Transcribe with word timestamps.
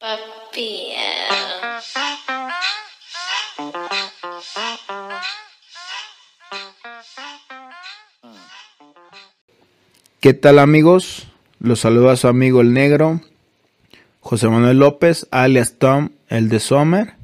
Papi. 0.00 0.92
¿Qué 10.20 10.34
tal 10.34 10.60
amigos? 10.60 11.26
Los 11.58 11.80
saluda 11.80 12.14
su 12.14 12.28
amigo 12.28 12.60
el 12.60 12.72
negro, 12.72 13.20
José 14.20 14.48
Manuel 14.48 14.78
López, 14.78 15.26
alias 15.32 15.74
Tom, 15.78 16.10
el 16.28 16.48
de 16.48 16.60
Sommer. 16.60 17.14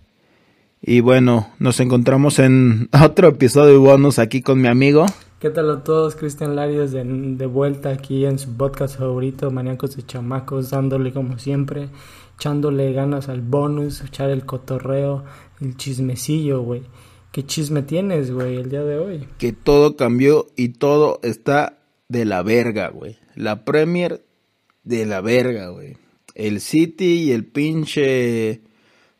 Y 0.82 0.98
bueno, 0.98 1.50
nos 1.60 1.78
encontramos 1.78 2.40
en 2.40 2.88
otro 3.04 3.28
episodio 3.28 3.80
bonus 3.80 4.18
aquí 4.18 4.42
con 4.42 4.60
mi 4.60 4.66
amigo. 4.66 5.06
¿Qué 5.38 5.50
tal 5.50 5.70
a 5.70 5.84
todos? 5.84 6.16
Cristian 6.16 6.56
Larios 6.56 6.90
de, 6.90 7.04
de 7.04 7.46
vuelta 7.46 7.90
aquí 7.90 8.24
en 8.24 8.38
su 8.38 8.56
podcast 8.56 8.98
favorito, 8.98 9.50
Maníacos 9.52 9.94
de 9.94 10.04
Chamacos, 10.04 10.70
dándole 10.70 11.12
como 11.12 11.38
siempre, 11.38 11.90
echándole 12.36 12.92
ganas 12.92 13.28
al 13.28 13.42
bonus, 13.42 14.02
echar 14.02 14.30
el 14.30 14.44
cotorreo, 14.44 15.24
el 15.60 15.76
chismecillo, 15.76 16.62
güey. 16.62 16.82
¿Qué 17.32 17.44
chisme 17.44 17.82
tienes, 17.82 18.30
güey, 18.30 18.56
el 18.56 18.70
día 18.70 18.84
de 18.84 18.98
hoy? 18.98 19.28
Que 19.38 19.52
todo 19.52 19.96
cambió 19.96 20.46
y 20.56 20.70
todo 20.70 21.18
está 21.22 21.78
de 22.08 22.24
la 22.24 22.42
verga, 22.42 22.90
güey. 22.90 23.16
La 23.34 23.64
Premier 23.64 24.24
de 24.84 25.06
la 25.06 25.20
verga, 25.20 25.68
güey. 25.68 25.96
El 26.34 26.60
City 26.60 27.22
y 27.22 27.32
el 27.32 27.44
pinche 27.44 28.62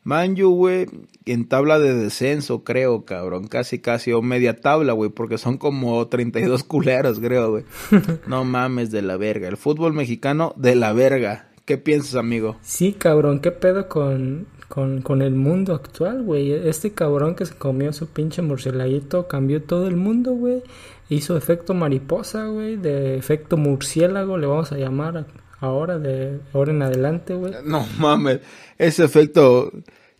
Manju, 0.05 0.49
güey, 0.51 0.85
en 1.25 1.47
tabla 1.47 1.79
de 1.79 1.95
descenso, 1.95 2.63
creo, 2.63 3.05
cabrón. 3.05 3.47
Casi, 3.47 3.79
casi, 3.79 4.13
o 4.13 4.21
media 4.21 4.55
tabla, 4.55 4.93
güey, 4.93 5.09
porque 5.09 5.39
son 5.39 5.57
como 5.57 6.07
32 6.07 6.63
culeros, 6.63 7.19
creo, 7.19 7.49
güey. 7.49 7.63
No 8.27 8.45
mames, 8.45 8.91
de 8.91 9.01
la 9.01 9.17
verga. 9.17 9.47
El 9.47 9.57
fútbol 9.57 9.93
mexicano, 9.93 10.53
de 10.57 10.75
la 10.75 10.93
verga. 10.93 11.49
¿Qué 11.65 11.79
piensas, 11.79 12.13
amigo? 12.13 12.57
Sí, 12.61 12.93
cabrón, 12.93 13.39
¿qué 13.39 13.49
pedo 13.49 13.89
con, 13.89 14.45
con, 14.67 15.01
con 15.01 15.23
el 15.23 15.33
mundo 15.33 15.73
actual, 15.73 16.21
güey? 16.21 16.51
Este 16.51 16.93
cabrón 16.93 17.33
que 17.33 17.47
se 17.47 17.55
comió 17.55 17.91
su 17.91 18.07
pinche 18.07 18.43
murcielaguito 18.43 19.27
cambió 19.27 19.63
todo 19.63 19.87
el 19.87 19.95
mundo, 19.95 20.33
güey. 20.33 20.61
Hizo 21.09 21.35
efecto 21.35 21.73
mariposa, 21.73 22.45
güey, 22.45 22.75
de 22.75 23.17
efecto 23.17 23.57
murciélago, 23.57 24.37
le 24.37 24.45
vamos 24.45 24.71
a 24.71 24.77
llamar 24.77 25.25
ahora, 25.59 25.97
de 25.97 26.39
ahora 26.53 26.71
en 26.71 26.83
adelante, 26.83 27.33
güey. 27.33 27.53
No 27.65 27.87
mames, 27.97 28.41
ese 28.77 29.03
efecto 29.03 29.71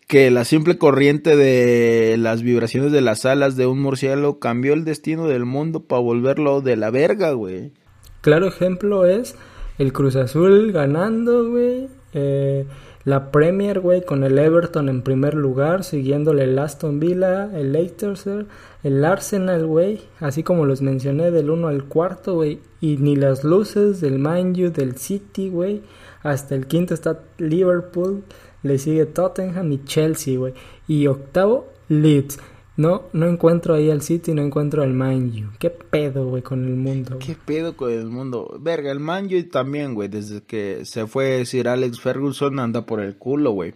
que 0.08 0.32
la 0.32 0.44
simple 0.44 0.78
corriente 0.78 1.36
de 1.36 2.16
las 2.18 2.42
vibraciones 2.42 2.90
de 2.90 3.02
las 3.02 3.24
alas 3.24 3.54
de 3.54 3.66
un 3.66 3.80
murciélago 3.80 4.40
cambió 4.40 4.74
el 4.74 4.84
destino 4.84 5.28
del 5.28 5.44
mundo 5.44 5.84
para 5.84 6.02
volverlo 6.02 6.60
de 6.60 6.74
la 6.74 6.90
verga, 6.90 7.30
güey. 7.32 7.72
Claro 8.20 8.48
ejemplo 8.48 9.06
es 9.06 9.36
el 9.78 9.92
Cruz 9.92 10.16
Azul 10.16 10.72
ganando, 10.72 11.50
güey. 11.50 11.88
Eh, 12.12 12.66
la 13.06 13.30
Premier, 13.30 13.78
güey, 13.78 14.04
con 14.04 14.24
el 14.24 14.36
Everton 14.36 14.88
en 14.88 15.02
primer 15.02 15.34
lugar, 15.34 15.84
siguiéndole 15.84 16.42
el 16.42 16.58
Aston 16.58 16.98
Villa, 16.98 17.48
el 17.56 17.70
Leicester, 17.70 18.46
el 18.82 19.04
Arsenal, 19.04 19.64
güey, 19.64 20.00
así 20.18 20.42
como 20.42 20.66
los 20.66 20.82
mencioné 20.82 21.30
del 21.30 21.50
1 21.50 21.68
al 21.68 21.84
cuarto, 21.84 22.34
güey, 22.34 22.58
y 22.80 22.96
ni 22.96 23.14
las 23.14 23.44
luces 23.44 24.00
del 24.00 24.18
Man 24.18 24.54
U, 24.60 24.70
del 24.70 24.96
City, 24.96 25.50
güey, 25.50 25.82
hasta 26.24 26.56
el 26.56 26.66
quinto 26.66 26.94
está 26.94 27.20
Liverpool, 27.38 28.24
le 28.64 28.76
sigue 28.78 29.06
Tottenham 29.06 29.70
y 29.70 29.84
Chelsea, 29.84 30.36
güey, 30.36 30.54
y 30.88 31.06
octavo 31.06 31.68
Leeds. 31.88 32.40
No, 32.76 33.04
no 33.14 33.26
encuentro 33.26 33.74
ahí 33.74 33.90
al 33.90 34.02
City, 34.02 34.34
no 34.34 34.42
encuentro 34.42 34.82
al 34.82 34.92
Man 34.92 35.32
U. 35.34 35.56
¿Qué 35.58 35.70
pedo, 35.70 36.28
güey, 36.28 36.42
con 36.42 36.66
el 36.66 36.76
mundo? 36.76 37.18
¿Qué 37.18 37.34
pedo 37.34 37.74
con 37.74 37.90
el 37.90 38.06
mundo? 38.06 38.58
Verga, 38.60 38.92
el 38.92 39.00
Man 39.00 39.28
U 39.32 39.42
también, 39.44 39.94
güey, 39.94 40.08
desde 40.08 40.42
que 40.42 40.84
se 40.84 41.06
fue 41.06 41.44
Sir 41.46 41.68
Alex 41.68 42.00
Ferguson 42.00 42.58
anda 42.58 42.84
por 42.84 43.00
el 43.00 43.16
culo, 43.16 43.52
güey. 43.52 43.72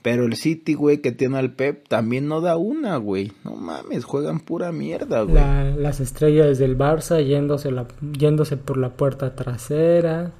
Pero 0.00 0.24
el 0.24 0.34
City, 0.34 0.74
güey, 0.74 0.98
que 0.98 1.12
tiene 1.12 1.38
al 1.38 1.52
Pep, 1.52 1.86
también 1.86 2.26
no 2.26 2.40
da 2.40 2.56
una, 2.56 2.96
güey. 2.96 3.32
No 3.44 3.54
mames, 3.54 4.04
juegan 4.04 4.40
pura 4.40 4.72
mierda, 4.72 5.22
güey. 5.22 5.34
La, 5.34 5.64
las 5.76 6.00
estrellas 6.00 6.58
del 6.58 6.76
Barça 6.76 7.24
yéndose, 7.24 7.70
la, 7.70 7.86
yéndose 8.18 8.56
por 8.56 8.78
la 8.78 8.90
puerta 8.90 9.36
trasera. 9.36 10.32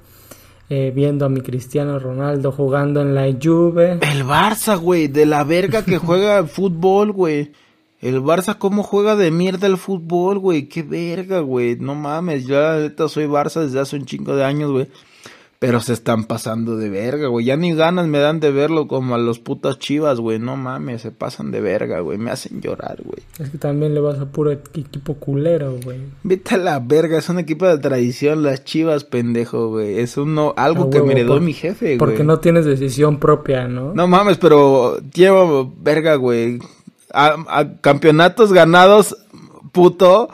Eh, 0.69 0.91
viendo 0.95 1.25
a 1.25 1.29
mi 1.29 1.41
Cristiano 1.41 1.99
Ronaldo 1.99 2.51
jugando 2.51 3.01
en 3.01 3.13
la 3.13 3.27
Juve. 3.41 3.99
El 4.01 4.23
Barça, 4.23 4.79
güey, 4.79 5.07
de 5.07 5.25
la 5.25 5.43
verga 5.43 5.83
que 5.83 5.97
juega 5.97 6.43
fútbol, 6.47 7.11
güey. 7.11 7.51
El 8.03 8.21
Barça, 8.21 8.57
¿cómo 8.57 8.83
juega 8.83 9.15
de 9.15 9.31
mierda 9.31 9.65
el 9.67 9.77
fútbol, 9.77 10.37
güey? 10.39 10.67
Qué 10.67 10.83
verga, 10.83 11.39
güey. 11.39 11.77
No 11.79 11.95
mames, 11.95 12.45
yo 12.45 12.59
ahorita 12.65 13.07
soy 13.07 13.25
Barça 13.25 13.61
desde 13.61 13.79
hace 13.79 13.95
un 13.95 14.05
chingo 14.05 14.35
de 14.35 14.43
años, 14.43 14.71
güey. 14.71 14.87
Pero 15.59 15.79
se 15.79 15.93
están 15.93 16.25
pasando 16.25 16.75
de 16.75 16.89
verga, 16.89 17.27
güey. 17.29 17.45
Ya 17.45 17.55
ni 17.55 17.73
ganas 17.73 18.05
me 18.07 18.19
dan 18.19 18.41
de 18.41 18.51
verlo 18.51 18.89
como 18.89 19.15
a 19.15 19.17
los 19.17 19.39
putas 19.39 19.79
chivas, 19.79 20.19
güey. 20.19 20.37
No 20.37 20.57
mames, 20.57 21.01
se 21.03 21.11
pasan 21.11 21.51
de 21.51 21.61
verga, 21.61 22.01
güey. 22.01 22.17
Me 22.17 22.31
hacen 22.31 22.59
llorar, 22.59 22.97
güey. 23.01 23.19
Es 23.39 23.49
que 23.49 23.57
también 23.57 23.93
le 23.93 24.01
vas 24.01 24.19
a 24.19 24.25
puro 24.25 24.51
equipo 24.51 25.13
culero, 25.13 25.77
güey. 25.81 25.99
Vete 26.23 26.55
a 26.55 26.57
la 26.57 26.79
verga, 26.79 27.17
es 27.17 27.29
un 27.29 27.39
equipo 27.39 27.65
de 27.65 27.77
tradición, 27.77 28.43
las 28.43 28.65
chivas, 28.65 29.05
pendejo, 29.05 29.69
güey. 29.69 29.99
Es 29.99 30.17
uno, 30.17 30.53
algo 30.57 30.89
que 30.89 31.01
me 31.01 31.13
heredó 31.13 31.35
por- 31.35 31.41
mi 31.41 31.53
jefe, 31.53 31.85
güey. 31.85 31.97
Porque 31.97 32.25
no 32.25 32.39
tienes 32.41 32.65
decisión 32.65 33.17
propia, 33.19 33.69
¿no? 33.69 33.93
No 33.93 34.05
mames, 34.05 34.37
pero 34.39 34.97
llevo 35.13 35.73
verga, 35.81 36.15
güey. 36.15 36.59
A, 37.13 37.65
campeonatos 37.81 38.51
ganados, 38.51 39.15
puto. 39.71 40.29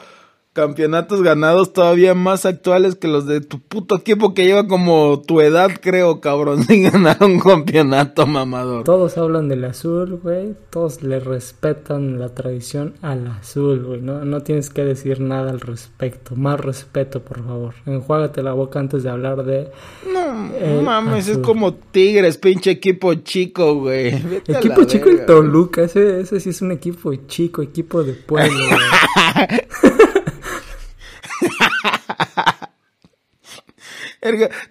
Campeonatos 0.52 1.22
ganados 1.22 1.72
todavía 1.72 2.14
más 2.14 2.44
actuales 2.44 2.96
que 2.96 3.06
los 3.06 3.24
de 3.24 3.40
tu 3.40 3.60
puto 3.60 3.94
equipo 3.94 4.34
que 4.34 4.44
lleva 4.44 4.66
como 4.66 5.22
tu 5.24 5.40
edad, 5.40 5.70
creo, 5.80 6.20
cabrón. 6.20 6.64
Sin 6.66 6.82
ganar 6.90 7.18
un 7.20 7.38
campeonato, 7.38 8.26
mamador. 8.26 8.82
Todos 8.82 9.16
hablan 9.16 9.48
del 9.48 9.64
azul, 9.64 10.18
güey. 10.20 10.56
Todos 10.70 11.04
le 11.04 11.20
respetan 11.20 12.18
la 12.18 12.30
tradición 12.34 12.94
al 13.00 13.28
azul, 13.28 13.84
güey. 13.84 14.00
No, 14.00 14.24
no 14.24 14.40
tienes 14.40 14.70
que 14.70 14.84
decir 14.84 15.20
nada 15.20 15.52
al 15.52 15.60
respecto. 15.60 16.34
Más 16.34 16.58
respeto, 16.58 17.22
por 17.22 17.44
favor. 17.44 17.74
Enjuágate 17.86 18.42
la 18.42 18.52
boca 18.52 18.80
antes 18.80 19.04
de 19.04 19.10
hablar 19.10 19.44
de 19.44 19.70
No 20.12 20.52
El 20.56 20.82
mames, 20.82 21.28
es 21.28 21.38
como 21.38 21.74
Tigres, 21.74 22.38
pinche 22.38 22.72
equipo 22.72 23.14
chico, 23.14 23.76
güey. 23.76 24.08
Equipo 24.48 24.82
chico 24.82 25.10
el 25.10 25.18
verga, 25.18 25.26
Toluca, 25.26 25.82
ese, 25.82 26.22
ese 26.22 26.40
sí 26.40 26.50
es 26.50 26.60
un 26.60 26.72
equipo 26.72 27.14
chico, 27.28 27.62
equipo 27.62 28.02
de 28.02 28.14
pueblo, 28.14 28.58
güey. 28.66 29.90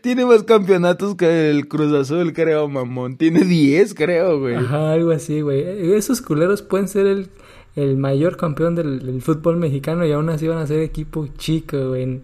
Tiene 0.01 0.25
más 0.25 0.43
campeonatos 0.43 1.15
que 1.15 1.49
el 1.49 1.67
Cruz 1.67 1.93
Azul, 1.93 2.33
creo, 2.33 2.69
mamón. 2.69 3.17
Tiene 3.17 3.43
10, 3.43 3.93
creo, 3.93 4.39
güey. 4.39 4.55
Ajá, 4.55 4.93
algo 4.93 5.11
así, 5.11 5.41
güey. 5.41 5.93
Esos 5.93 6.21
culeros 6.21 6.61
pueden 6.61 6.87
ser 6.87 7.07
el, 7.07 7.29
el 7.75 7.97
mayor 7.97 8.37
campeón 8.37 8.75
del, 8.75 8.99
del 8.99 9.21
fútbol 9.21 9.57
mexicano 9.57 10.05
y 10.05 10.11
aún 10.11 10.29
así 10.29 10.47
van 10.47 10.59
a 10.59 10.67
ser 10.67 10.81
equipo 10.81 11.27
chico, 11.37 11.89
güey. 11.89 12.21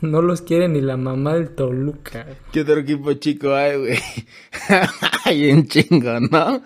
No 0.00 0.22
los 0.22 0.42
quiere 0.42 0.68
ni 0.68 0.80
la 0.80 0.96
mamá 0.96 1.34
del 1.34 1.50
Toluca. 1.50 2.26
¿Qué 2.52 2.60
otro 2.60 2.78
equipo 2.78 3.12
chico 3.14 3.54
hay, 3.54 3.78
güey? 3.78 3.98
hay 5.24 5.50
un 5.50 5.66
chingo, 5.66 6.20
¿no? 6.20 6.62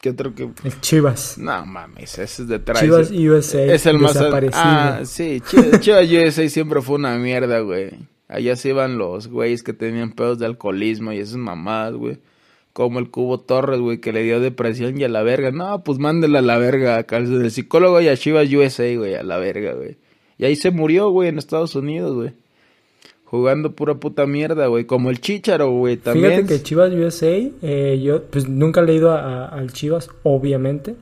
¿Qué 0.00 0.10
otro 0.10 0.30
equipo? 0.30 0.54
El 0.64 0.80
Chivas. 0.80 1.36
No 1.36 1.66
mames, 1.66 2.18
ese 2.18 2.42
es 2.42 2.48
de 2.48 2.58
traición. 2.58 3.06
Chivas 3.06 3.44
USA. 3.44 3.64
Es 3.64 3.84
el 3.84 3.98
más... 3.98 4.14
desaparecido. 4.14 4.62
Ah, 4.64 5.00
sí, 5.04 5.42
Chivas, 5.46 5.80
Chivas 5.80 6.10
USA 6.10 6.48
siempre 6.48 6.80
fue 6.80 6.96
una 6.96 7.16
mierda, 7.18 7.60
güey. 7.60 7.90
Allá 8.26 8.56
se 8.56 8.70
iban 8.70 8.96
los 8.96 9.28
güeyes 9.28 9.62
que 9.62 9.74
tenían 9.74 10.12
pedos 10.12 10.38
de 10.38 10.46
alcoholismo 10.46 11.12
y 11.12 11.18
esas 11.18 11.36
mamadas, 11.36 11.94
güey. 11.94 12.18
Como 12.72 12.98
el 12.98 13.10
Cubo 13.10 13.40
Torres, 13.40 13.80
güey, 13.80 13.98
que 13.98 14.12
le 14.12 14.22
dio 14.22 14.40
depresión 14.40 14.98
y 14.98 15.04
a 15.04 15.08
la 15.08 15.22
verga. 15.22 15.50
No, 15.50 15.84
pues 15.84 15.98
mándela 15.98 16.38
a 16.38 16.42
la 16.42 16.56
verga 16.56 16.96
acá, 16.96 17.20
del 17.20 17.50
psicólogo 17.50 18.00
y 18.00 18.08
a 18.08 18.16
Chivas 18.16 18.50
USA, 18.50 18.96
güey, 18.96 19.16
a 19.16 19.22
la 19.22 19.36
verga, 19.36 19.74
güey. 19.74 19.98
Y 20.38 20.46
ahí 20.46 20.56
se 20.56 20.70
murió, 20.70 21.10
güey, 21.10 21.28
en 21.28 21.36
Estados 21.36 21.74
Unidos, 21.74 22.14
güey. 22.14 22.32
Jugando 23.30 23.72
pura 23.76 23.94
puta 23.94 24.26
mierda, 24.26 24.66
güey. 24.66 24.86
Como 24.86 25.08
el 25.10 25.20
Chicharo, 25.20 25.70
güey, 25.70 25.96
también. 25.98 26.30
Fíjate 26.32 26.46
que 26.48 26.62
Chivas 26.64 26.92
USA, 26.92 27.28
eh, 27.62 28.00
yo 28.02 28.24
pues 28.24 28.48
nunca 28.48 28.80
he 28.80 28.84
leído 28.84 29.12
a- 29.12 29.44
a- 29.44 29.46
al 29.46 29.72
Chivas, 29.72 30.10
obviamente, 30.24 30.96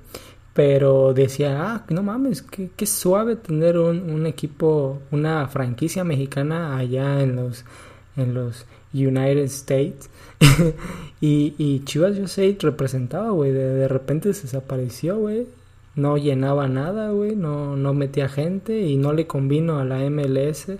pero 0.52 1.14
decía, 1.14 1.56
ah, 1.72 1.86
no 1.88 2.02
mames, 2.02 2.42
qué, 2.42 2.68
qué 2.76 2.84
suave 2.84 3.36
tener 3.36 3.78
un, 3.78 4.10
un 4.10 4.26
equipo, 4.26 4.98
una 5.10 5.46
franquicia 5.48 6.04
mexicana 6.04 6.76
allá 6.76 7.22
en 7.22 7.36
los, 7.36 7.64
en 8.18 8.34
los 8.34 8.66
United 8.92 9.44
States. 9.44 10.10
y, 11.20 11.54
y 11.58 11.80
Chivas 11.84 12.18
USA 12.18 12.42
representaba, 12.60 13.30
güey. 13.30 13.52
De, 13.52 13.74
de 13.74 13.88
repente 13.88 14.34
se 14.34 14.42
desapareció, 14.42 15.16
güey. 15.18 15.46
No 15.94 16.16
llenaba 16.16 16.68
nada, 16.68 17.10
güey. 17.10 17.34
No, 17.36 17.74
no 17.76 17.94
metía 17.94 18.28
gente 18.28 18.80
y 18.82 18.96
no 18.96 19.12
le 19.12 19.26
convino 19.26 19.78
a 19.78 19.84
la 19.84 19.98
MLS 20.10 20.72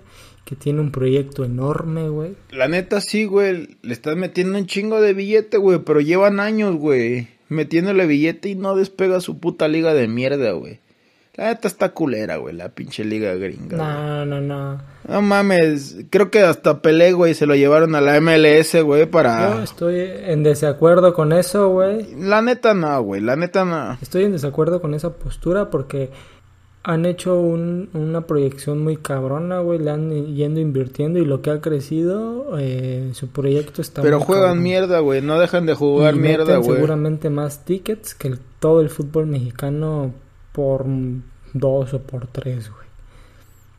que 0.49 0.55
tiene 0.55 0.81
un 0.81 0.89
proyecto 0.89 1.45
enorme, 1.45 2.09
güey. 2.09 2.35
La 2.49 2.67
neta 2.67 3.01
sí, 3.01 3.25
güey. 3.25 3.77
Le 3.83 3.93
estás 3.93 4.17
metiendo 4.17 4.57
un 4.57 4.65
chingo 4.65 4.99
de 4.99 5.13
billete, 5.13 5.57
güey. 5.57 5.77
Pero 5.85 6.01
llevan 6.01 6.39
años, 6.39 6.75
güey. 6.75 7.27
Metiéndole 7.49 8.07
billete 8.07 8.49
y 8.49 8.55
no 8.55 8.75
despega 8.75 9.21
su 9.21 9.39
puta 9.39 9.67
liga 9.67 9.93
de 9.93 10.07
mierda, 10.07 10.51
güey. 10.53 10.79
La 11.35 11.49
neta 11.49 11.67
está 11.67 11.89
culera, 11.89 12.37
güey. 12.37 12.55
La 12.55 12.69
pinche 12.69 13.05
liga 13.05 13.35
gringa. 13.35 13.77
No, 13.77 14.25
no, 14.25 14.41
no. 14.41 14.81
No 15.07 15.21
mames. 15.21 15.97
Creo 16.09 16.31
que 16.31 16.39
hasta 16.39 16.81
Pelé, 16.81 17.13
güey, 17.13 17.35
se 17.35 17.45
lo 17.45 17.53
llevaron 17.53 17.93
a 17.93 18.01
la 18.01 18.19
MLS, 18.19 18.81
güey, 18.81 19.05
para... 19.05 19.55
Yo 19.55 19.61
estoy 19.61 19.99
en 19.99 20.41
desacuerdo 20.41 21.13
con 21.13 21.31
eso, 21.31 21.69
güey. 21.69 22.07
La 22.15 22.41
neta 22.41 22.73
no, 22.73 23.03
güey. 23.03 23.21
La 23.21 23.35
neta 23.35 23.65
no. 23.65 23.99
Estoy 24.01 24.23
en 24.23 24.31
desacuerdo 24.31 24.81
con 24.81 24.95
esa 24.95 25.13
postura 25.13 25.69
porque 25.69 26.09
han 26.83 27.05
hecho 27.05 27.39
un- 27.39 27.89
una 27.93 28.21
proyección 28.21 28.81
muy 28.83 28.97
cabrona, 28.97 29.59
güey. 29.59 29.79
Le 29.79 29.91
han 29.91 30.33
yendo 30.33 30.59
invirtiendo 30.59 31.19
y 31.19 31.25
lo 31.25 31.41
que 31.41 31.51
ha 31.51 31.61
crecido, 31.61 32.57
eh, 32.57 33.11
su 33.13 33.27
proyecto 33.27 33.81
está 33.81 34.01
Pero 34.01 34.17
muy 34.19 34.25
juegan 34.25 34.45
cabrón. 34.45 34.63
mierda, 34.63 34.99
güey. 34.99 35.21
No 35.21 35.39
dejan 35.39 35.65
de 35.65 35.73
jugar 35.73 36.15
Y 36.15 36.19
mierda, 36.19 36.57
güey. 36.57 36.75
seguramente 36.75 37.29
más 37.29 37.65
tickets 37.65 38.15
que 38.15 38.29
el- 38.29 38.39
todo 38.59 38.81
el 38.81 38.89
fútbol 38.89 39.27
mexicano 39.27 40.13
por 40.53 40.85
dos 41.53 41.93
o 41.93 41.99
por 42.01 42.27
tres, 42.27 42.69
güey. 42.69 42.79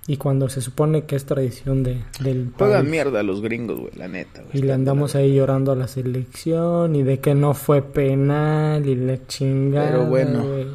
Y 0.06 0.16
cuando 0.16 0.48
se 0.48 0.60
supone 0.60 1.04
que 1.04 1.14
es 1.14 1.24
tradición 1.24 1.82
de, 1.84 2.02
del 2.20 2.50
Juegan 2.58 2.80
país. 2.80 2.90
mierda 2.90 3.22
los 3.22 3.40
gringos, 3.42 3.78
güey. 3.78 3.92
La 3.96 4.08
neta, 4.08 4.42
güey. 4.42 4.58
Y 4.58 4.62
le 4.62 4.72
andamos 4.72 5.14
ahí 5.14 5.34
llorando 5.34 5.72
a 5.72 5.76
la 5.76 5.86
selección 5.88 6.96
y 6.96 7.02
de 7.02 7.20
que 7.20 7.34
no 7.34 7.54
fue 7.54 7.80
penal 7.82 8.86
y 8.88 8.94
la 8.96 9.24
chingada. 9.26 9.90
Pero 9.90 10.06
bueno. 10.06 10.42
güey. 10.44 10.66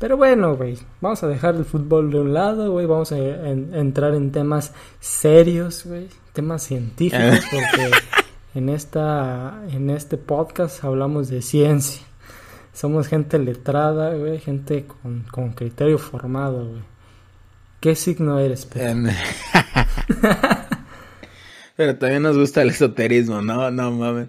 Pero 0.00 0.16
bueno, 0.16 0.56
güey. 0.56 0.76
Vamos 1.00 1.22
a 1.22 1.28
dejar 1.28 1.54
el 1.54 1.64
fútbol 1.64 2.10
de 2.10 2.18
un 2.20 2.34
lado, 2.34 2.72
güey. 2.72 2.86
Vamos 2.86 3.12
a 3.12 3.18
en- 3.18 3.72
entrar 3.74 4.14
en 4.14 4.32
temas 4.32 4.72
serios, 4.98 5.84
güey. 5.84 6.08
Temas 6.32 6.62
científicos, 6.64 7.40
porque 7.50 7.90
en 8.54 8.68
esta 8.70 9.62
en 9.70 9.90
este 9.90 10.16
podcast 10.16 10.82
hablamos 10.82 11.28
de 11.28 11.42
ciencia. 11.42 12.02
Somos 12.72 13.08
gente 13.08 13.38
letrada, 13.38 14.14
güey. 14.14 14.38
Gente 14.40 14.86
con, 14.86 15.24
con 15.30 15.52
criterio 15.52 15.98
formado, 15.98 16.66
güey. 16.66 16.82
¿Qué 17.80 17.94
signo 17.94 18.38
eres? 18.40 18.66
En- 18.74 19.10
Pero 21.76 21.96
también 21.96 22.22
nos 22.22 22.36
gusta 22.36 22.62
el 22.62 22.70
esoterismo, 22.70 23.40
no, 23.42 23.70
no 23.70 23.90
mames. 23.92 24.28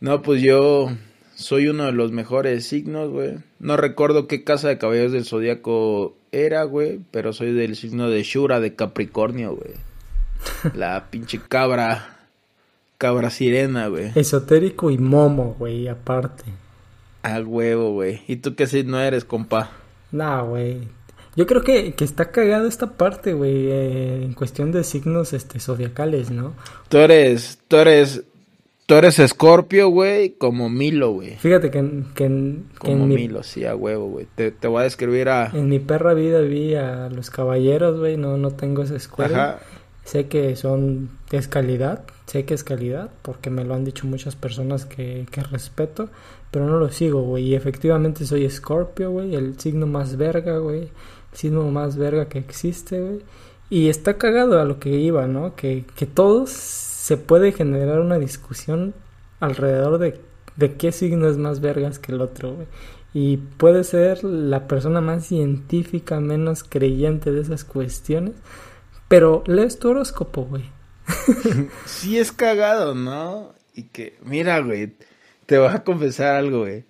No, 0.00 0.20
pues 0.22 0.42
yo 0.42 0.90
soy 1.36 1.68
uno 1.68 1.84
de 1.84 1.92
los 1.92 2.12
mejores 2.12 2.66
signos, 2.66 3.10
güey. 3.10 3.34
No 3.60 3.76
recuerdo 3.76 4.26
qué 4.26 4.42
casa 4.42 4.68
de 4.68 4.78
caballeros 4.78 5.12
del 5.12 5.26
zodiaco 5.26 6.16
era, 6.32 6.64
güey, 6.64 7.00
pero 7.10 7.32
soy 7.32 7.52
del 7.52 7.76
signo 7.76 8.08
de 8.08 8.22
Shura 8.22 8.58
de 8.58 8.74
Capricornio, 8.74 9.54
güey. 9.54 9.74
La 10.74 11.10
pinche 11.10 11.40
cabra, 11.46 12.18
cabra 12.98 13.30
sirena, 13.30 13.88
güey. 13.88 14.12
Esotérico 14.14 14.90
y 14.90 14.98
momo, 14.98 15.54
güey, 15.58 15.88
aparte. 15.88 16.44
Al 17.22 17.44
huevo, 17.44 17.92
güey. 17.92 18.22
¿Y 18.28 18.36
tú 18.36 18.54
qué 18.54 18.66
signo 18.66 18.98
eres, 19.00 19.24
compa? 19.24 19.72
Nah, 20.12 20.40
güey. 20.42 20.88
Yo 21.36 21.46
creo 21.46 21.62
que, 21.62 21.94
que 21.94 22.04
está 22.04 22.30
cagado 22.30 22.66
esta 22.66 22.92
parte, 22.92 23.34
güey, 23.34 23.66
eh, 23.66 24.22
en 24.22 24.32
cuestión 24.32 24.72
de 24.72 24.84
signos 24.84 25.34
este 25.34 25.60
zodiacales, 25.60 26.30
¿no? 26.30 26.54
Tú 26.88 26.96
eres, 26.96 27.58
tú 27.68 27.76
eres, 27.76 28.24
tú 28.86 28.94
eres 28.94 29.18
Escorpio, 29.18 29.88
güey, 29.88 30.30
como 30.30 30.68
Milo, 30.68 31.12
güey. 31.12 31.36
Fíjate 31.36 31.70
que, 31.70 31.78
en- 31.78 32.06
que, 32.14 32.24
en, 32.24 32.66
que 32.74 32.78
Como 32.78 33.02
en, 33.04 33.08
mi, 33.08 33.14
Milo, 33.16 33.42
sí, 33.42 33.64
a 33.64 33.74
huevo, 33.76 34.08
güey. 34.08 34.26
Te, 34.34 34.50
te 34.52 34.68
voy 34.68 34.80
a 34.80 34.84
describir 34.84 35.28
a... 35.28 35.50
en 35.52 35.68
mi 35.68 35.78
perra 35.78 36.14
vida 36.14 36.40
vi 36.40 36.74
a 36.74 37.08
los 37.08 37.30
caballeros, 37.30 37.98
güey, 37.98 38.16
no, 38.16 38.36
no 38.36 38.52
tengo 38.52 38.82
esa 38.82 38.96
escuela. 38.96 39.44
Ajá. 39.44 39.58
Sé 40.04 40.28
que 40.28 40.54
son, 40.54 41.10
es 41.32 41.48
calidad, 41.48 42.04
sé 42.26 42.44
que 42.44 42.54
es 42.54 42.62
calidad, 42.62 43.10
porque 43.22 43.50
me 43.50 43.64
lo 43.64 43.74
han 43.74 43.84
dicho 43.84 44.06
muchas 44.06 44.36
personas 44.36 44.86
que, 44.86 45.26
que 45.32 45.42
respeto, 45.42 46.10
pero 46.52 46.66
no 46.66 46.78
lo 46.78 46.90
sigo, 46.90 47.22
güey. 47.22 47.48
Y 47.48 47.54
efectivamente 47.56 48.24
soy 48.24 48.48
Scorpio, 48.48 49.10
güey, 49.10 49.34
el 49.34 49.58
signo 49.58 49.88
más 49.88 50.16
verga, 50.16 50.58
güey. 50.58 50.82
El 50.82 51.38
signo 51.38 51.68
más 51.72 51.96
verga 51.96 52.28
que 52.28 52.38
existe, 52.38 53.00
güey. 53.00 53.18
Y 53.68 53.88
está 53.88 54.16
cagado 54.16 54.60
a 54.60 54.64
lo 54.64 54.78
que 54.78 54.90
iba, 54.90 55.26
¿no? 55.26 55.56
Que, 55.56 55.84
que 55.96 56.06
todos 56.06 56.50
se 57.06 57.16
puede 57.16 57.52
generar 57.52 58.00
una 58.00 58.18
discusión 58.18 58.92
alrededor 59.38 59.98
de, 59.98 60.20
de 60.56 60.74
qué 60.74 60.90
signo 60.90 61.28
es 61.28 61.36
más 61.36 61.60
vergas 61.60 62.00
que 62.00 62.10
el 62.10 62.20
otro, 62.20 62.56
güey. 62.56 62.66
Y 63.14 63.36
puede 63.36 63.84
ser 63.84 64.24
la 64.24 64.66
persona 64.66 65.00
más 65.00 65.24
científica, 65.24 66.18
menos 66.18 66.64
creyente 66.64 67.30
de 67.30 67.42
esas 67.42 67.62
cuestiones. 67.62 68.34
Pero 69.06 69.44
lees 69.46 69.78
tu 69.78 69.90
horóscopo, 69.90 70.46
güey. 70.46 70.64
Sí 71.86 72.18
es 72.18 72.32
cagado, 72.32 72.96
¿no? 72.96 73.54
Y 73.72 73.84
que, 73.84 74.18
mira, 74.24 74.58
güey, 74.58 74.96
te 75.46 75.58
voy 75.58 75.68
a 75.68 75.84
confesar 75.84 76.34
algo, 76.34 76.62
güey. 76.62 76.86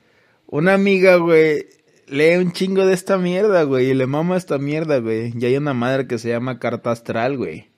Una 0.46 0.72
amiga, 0.72 1.16
güey, 1.16 1.66
lee 2.06 2.36
un 2.38 2.52
chingo 2.52 2.86
de 2.86 2.94
esta 2.94 3.19
mierda, 3.19 3.64
güey, 3.64 3.90
y 3.90 3.94
le 3.94 4.06
mama 4.06 4.38
esta 4.38 4.56
mierda, 4.56 4.96
güey. 4.96 5.34
Y 5.38 5.44
hay 5.44 5.58
una 5.58 5.74
madre 5.74 6.06
que 6.06 6.19
se 6.19 6.30
llama 6.30 6.58
carta 6.58 6.90
astral, 6.90 7.36
güey. 7.36 7.69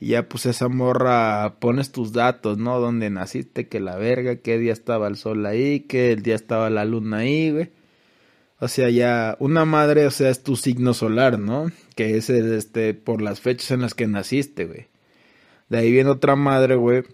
Y 0.00 0.08
ya, 0.08 0.28
pues 0.28 0.46
esa 0.46 0.68
morra, 0.68 1.56
pones 1.60 1.92
tus 1.92 2.12
datos, 2.12 2.58
¿no? 2.58 2.80
Dónde 2.80 3.10
naciste, 3.10 3.68
que 3.68 3.80
la 3.80 3.96
verga, 3.96 4.36
qué 4.36 4.58
día 4.58 4.72
estaba 4.72 5.08
el 5.08 5.16
sol 5.16 5.46
ahí, 5.46 5.80
qué 5.80 6.12
el 6.12 6.22
día 6.22 6.34
estaba 6.34 6.68
la 6.70 6.84
luna 6.84 7.18
ahí, 7.18 7.50
güey. 7.50 7.70
O 8.60 8.68
sea, 8.68 8.88
ya, 8.90 9.36
una 9.40 9.64
madre, 9.64 10.06
o 10.06 10.10
sea, 10.10 10.30
es 10.30 10.42
tu 10.42 10.56
signo 10.56 10.94
solar, 10.94 11.38
¿no? 11.38 11.70
Que 11.96 12.16
es 12.16 12.30
este, 12.30 12.94
por 12.94 13.20
las 13.22 13.40
fechas 13.40 13.70
en 13.72 13.82
las 13.82 13.94
que 13.94 14.06
naciste, 14.06 14.64
güey. 14.66 14.86
De 15.68 15.78
ahí 15.78 15.92
viene 15.92 16.10
otra 16.10 16.36
madre, 16.36 16.76
güey, 16.76 17.04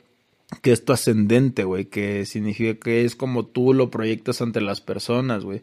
que 0.63 0.73
es 0.73 0.85
tu 0.85 0.93
ascendente, 0.93 1.65
güey, 1.65 1.87
que 1.87 2.27
significa 2.27 2.79
que 2.79 3.05
es 3.05 3.17
como 3.17 3.47
tú 3.47 3.75
lo 3.75 3.91
proyectas 3.91 4.43
ante 4.43 4.61
las 4.61 4.81
personas, 4.81 5.45
güey. 5.45 5.63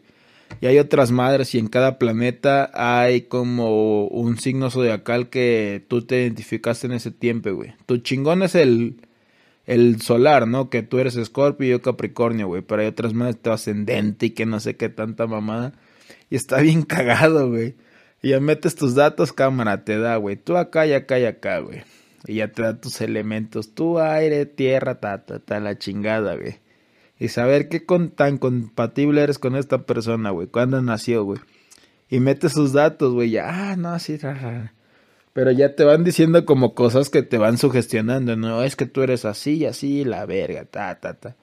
Y 0.60 0.66
hay 0.66 0.78
otras 0.78 1.10
madres 1.10 1.54
y 1.54 1.58
en 1.58 1.68
cada 1.68 1.98
planeta 1.98 2.70
hay 2.74 3.22
como 3.22 4.06
un 4.06 4.38
signo 4.38 4.70
zodiacal 4.70 5.28
que 5.28 5.84
tú 5.88 6.02
te 6.02 6.22
identificaste 6.22 6.86
en 6.86 6.94
ese 6.94 7.10
tiempo, 7.10 7.52
güey. 7.52 7.74
Tu 7.86 7.98
chingón 7.98 8.42
es 8.42 8.54
el, 8.54 9.00
el 9.66 10.00
solar, 10.00 10.48
¿no? 10.48 10.70
Que 10.70 10.82
tú 10.82 10.98
eres 10.98 11.16
Escorpio 11.16 11.66
y 11.66 11.70
yo 11.70 11.82
Capricornio, 11.82 12.48
güey. 12.48 12.62
Pero 12.62 12.82
hay 12.82 12.88
otras 12.88 13.14
madres, 13.14 13.40
tu 13.40 13.50
ascendente 13.50 14.26
y 14.26 14.30
que 14.30 14.46
no 14.46 14.58
sé 14.58 14.76
qué 14.76 14.88
tanta 14.88 15.26
mamada. 15.26 15.74
Y 16.30 16.36
está 16.36 16.60
bien 16.60 16.82
cagado, 16.84 17.48
güey. 17.50 17.74
Y 18.22 18.30
ya 18.30 18.40
metes 18.40 18.74
tus 18.74 18.94
datos, 18.94 19.32
cámara, 19.32 19.84
te 19.84 19.98
da, 19.98 20.16
güey. 20.16 20.36
Tú 20.36 20.56
acá 20.56 20.86
y 20.86 20.92
acá 20.92 21.18
y 21.20 21.24
acá, 21.24 21.60
güey. 21.60 21.82
Y 22.26 22.36
ya 22.36 22.48
te 22.48 22.62
da 22.62 22.80
tus 22.80 23.00
elementos. 23.00 23.74
Tú 23.74 24.00
aire, 24.00 24.44
tierra, 24.46 24.98
ta, 24.98 25.24
ta, 25.24 25.38
ta, 25.38 25.60
la 25.60 25.78
chingada, 25.78 26.34
güey. 26.34 26.58
Y 27.18 27.28
saber 27.28 27.68
qué 27.68 27.84
tan 28.14 28.38
compatible 28.38 29.22
eres 29.22 29.38
con 29.38 29.56
esta 29.56 29.82
persona, 29.82 30.30
güey. 30.30 30.46
Cuándo 30.46 30.80
nació, 30.82 31.24
güey. 31.24 31.40
Y 32.08 32.20
metes 32.20 32.52
sus 32.52 32.72
datos, 32.72 33.12
güey. 33.12 33.30
Ya, 33.30 33.72
ah, 33.72 33.76
no, 33.76 33.98
sí. 33.98 34.18
Pero 35.32 35.50
ya 35.50 35.74
te 35.74 35.84
van 35.84 36.04
diciendo 36.04 36.44
como 36.44 36.74
cosas 36.74 37.10
que 37.10 37.22
te 37.22 37.38
van 37.38 37.58
sugestionando. 37.58 38.36
No, 38.36 38.62
es 38.62 38.76
que 38.76 38.86
tú 38.86 39.02
eres 39.02 39.24
así 39.24 39.56
y 39.56 39.66
así, 39.66 40.04
la 40.04 40.26
verga, 40.26 40.64
ta, 40.64 40.98
ta, 41.00 41.14
ta. 41.14 41.36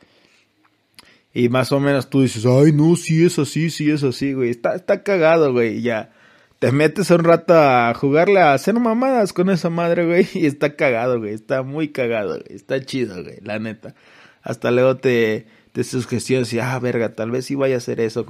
Y 1.34 1.50
más 1.50 1.74
o 1.74 1.82
menos 1.82 2.10
tú 2.10 2.22
dices, 2.22 2.46
ay, 2.46 2.72
no, 2.72 2.96
sí 2.96 3.26
es 3.26 3.38
así, 3.38 3.70
sí 3.70 3.92
es 3.92 4.04
así, 4.04 4.32
güey. 4.32 4.50
Está, 4.50 4.76
está 4.76 5.04
cagado, 5.04 5.52
güey. 5.52 5.82
Ya 5.82 6.12
te 6.60 6.72
metes 6.72 7.12
un 7.12 7.24
rato 7.24 7.54
a 7.54 7.94
jugarle 7.94 8.40
a 8.40 8.54
hacer 8.54 8.76
mamadas 8.76 9.34
con 9.34 9.50
esa 9.50 9.70
madre, 9.70 10.06
güey. 10.06 10.28
Y 10.34 10.46
está 10.46 10.76
cagado, 10.76 11.20
güey. 11.20 11.34
Está 11.34 11.64
muy 11.64 11.90
cagado, 11.90 12.40
güey. 12.40 12.56
Está 12.56 12.80
chido, 12.80 13.22
güey, 13.22 13.40
la 13.42 13.60
neta. 13.60 13.94
Hasta 14.42 14.72
luego 14.72 14.98
te, 14.98 15.48
te 15.76 15.84
sugestionas 15.84 16.54
y, 16.54 16.60
ah, 16.60 16.80
verga, 16.80 17.10
tal 17.10 17.32
vez 17.32 17.46
sí 17.48 17.56
vaya 17.56 17.76
a 17.76 17.80
hacer 17.80 18.00
eso. 18.00 18.26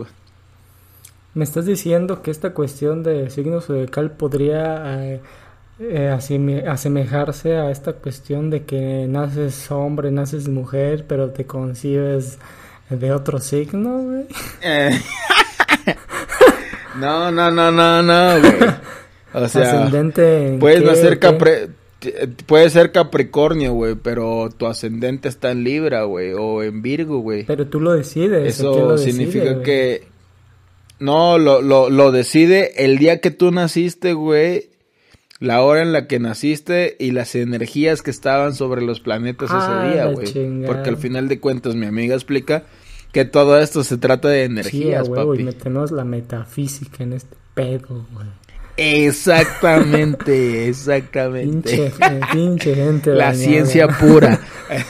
Me 1.35 1.43
estás 1.43 1.67
diciendo 1.67 2.23
que 2.23 2.31
esta 2.31 2.53
cuestión 2.53 3.03
de 3.03 3.29
signo 3.29 3.61
zodiacal 3.61 4.09
podría 4.09 5.05
eh, 5.05 5.21
eh, 5.79 6.11
asime- 6.11 6.67
asemejarse 6.67 7.55
a 7.55 7.69
esta 7.69 7.93
cuestión 7.93 8.49
de 8.49 8.63
que 8.63 9.05
naces 9.07 9.69
hombre, 9.69 10.09
naces 10.09 10.47
mujer, 10.47 11.05
pero 11.07 11.29
te 11.29 11.45
concibes 11.45 12.39
de 12.89 13.11
otro 13.11 13.39
signo, 13.39 13.99
güey. 13.99 14.25
Eh. 14.63 14.99
no, 16.99 17.29
no, 17.31 17.51
no, 17.51 17.71
no, 17.71 18.01
no, 18.01 18.39
güey. 18.39 18.53
O 19.33 19.47
sea, 19.47 19.83
Ascendente 19.83 20.47
en 20.47 20.59
puedes 20.59 20.81
qué, 20.81 20.87
nacer 20.87 21.19
capre... 21.19 21.69
Puede 22.45 22.69
ser 22.69 22.91
Capricornio, 22.91 23.73
güey, 23.73 23.95
pero 23.95 24.49
tu 24.55 24.65
ascendente 24.67 25.27
está 25.29 25.51
en 25.51 25.63
Libra, 25.63 26.03
güey, 26.03 26.33
o 26.33 26.63
en 26.63 26.81
Virgo, 26.81 27.19
güey. 27.19 27.45
Pero 27.45 27.67
tú 27.67 27.79
lo 27.79 27.93
decides. 27.93 28.41
¿o 28.61 28.73
Eso 28.73 28.89
lo 28.89 28.97
significa 28.97 29.61
que... 29.61 30.03
No, 30.99 31.37
lo, 31.37 31.61
lo, 31.61 31.89
lo 31.89 32.11
decide 32.11 32.85
el 32.85 32.97
día 32.97 33.19
que 33.19 33.29
tú 33.31 33.51
naciste, 33.51 34.13
güey. 34.13 34.69
la 35.39 35.61
hora 35.61 35.81
en 35.81 35.91
la 35.91 36.07
que 36.07 36.19
naciste 36.19 36.95
y 36.99 37.11
las 37.11 37.35
energías 37.35 38.01
que 38.01 38.11
estaban 38.11 38.55
sobre 38.55 38.81
los 38.81 39.01
planetas 39.01 39.49
Ah, 39.51 39.81
ese 39.83 39.93
día, 39.93 40.05
la 40.05 40.11
güey. 40.13 40.65
Porque 40.65 40.89
al 40.89 40.97
final 40.97 41.27
de 41.27 41.39
cuentas 41.41 41.75
mi 41.75 41.85
amiga 41.85 42.15
explica 42.15 42.63
que 43.11 43.25
todo 43.25 43.59
esto 43.59 43.83
se 43.83 43.97
trata 43.97 44.29
de 44.29 44.45
Sí, 44.45 44.51
energías, 44.51 45.09
papi. 45.09 45.43
metemos 45.43 45.91
la 45.91 46.05
metafísica 46.05 47.03
en 47.03 47.13
este 47.13 47.35
pedo, 47.53 48.05
güey. 48.13 48.27
Exactamente, 48.77 50.67
exactamente. 50.69 51.69
Pinche, 51.69 51.85
eh, 51.87 52.19
pinche 52.31 52.75
gente 52.75 53.11
La 53.13 53.33
ciencia 53.33 53.87
pura. 53.87 54.39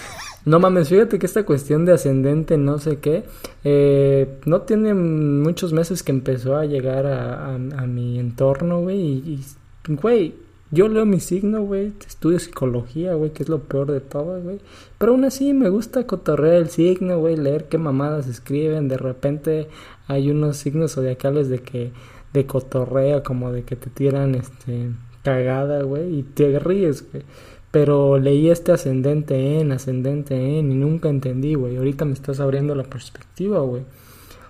No 0.45 0.59
mames, 0.59 0.89
fíjate 0.89 1.17
que 1.17 1.25
esta 1.25 1.43
cuestión 1.43 1.85
de 1.85 1.93
ascendente 1.93 2.55
no 2.55 2.77
sé 2.77 2.97
qué, 2.97 3.23
eh, 3.63 4.29
no 4.45 4.61
tiene 4.61 4.93
muchos 4.93 5.73
meses 5.73 6.03
que 6.03 6.11
empezó 6.11 6.55
a 6.55 6.65
llegar 6.65 7.07
a, 7.07 7.47
a- 7.47 7.55
a 7.55 7.87
mi 7.87 8.19
entorno, 8.19 8.81
güey, 8.81 8.99
y, 8.99 9.43
y, 9.89 9.95
güey, 9.95 10.35
yo 10.69 10.87
leo 10.87 11.03
mi 11.07 11.19
signo, 11.19 11.63
güey, 11.63 11.93
estudio 12.07 12.37
psicología, 12.37 13.15
güey, 13.15 13.31
que 13.31 13.41
es 13.41 13.49
lo 13.49 13.61
peor 13.63 13.91
de 13.91 14.01
todo, 14.01 14.39
güey, 14.39 14.59
pero 14.99 15.13
aún 15.13 15.25
así 15.25 15.51
me 15.51 15.69
gusta 15.69 16.05
cotorrear 16.05 16.57
el 16.57 16.69
signo, 16.69 17.17
güey, 17.17 17.37
leer 17.37 17.63
qué 17.65 17.79
mamadas 17.79 18.27
escriben, 18.27 18.87
de 18.87 18.97
repente 18.97 19.67
hay 20.07 20.29
unos 20.29 20.57
signos 20.57 20.91
zodiacales 20.93 21.49
de 21.49 21.57
que, 21.57 21.91
de 22.35 22.45
cotorreo, 22.45 23.23
como 23.23 23.51
de 23.51 23.63
que 23.63 23.75
te 23.75 23.89
tiran, 23.89 24.35
este, 24.35 24.91
cagada, 25.23 25.81
güey, 25.81 26.19
y 26.19 26.23
te 26.23 26.59
ríes, 26.59 27.09
güey. 27.11 27.23
Pero 27.71 28.19
leí 28.19 28.49
este 28.49 28.71
ascendente 28.71 29.59
en, 29.59 29.71
ascendente 29.71 30.35
en, 30.35 30.71
y 30.71 30.75
nunca 30.75 31.09
entendí, 31.09 31.55
güey. 31.55 31.75
Ahorita 31.77 32.05
me 32.05 32.13
estás 32.13 32.39
abriendo 32.39 32.73
la 32.75 32.83
perspectiva, 32.83 33.59
güey. 33.59 33.83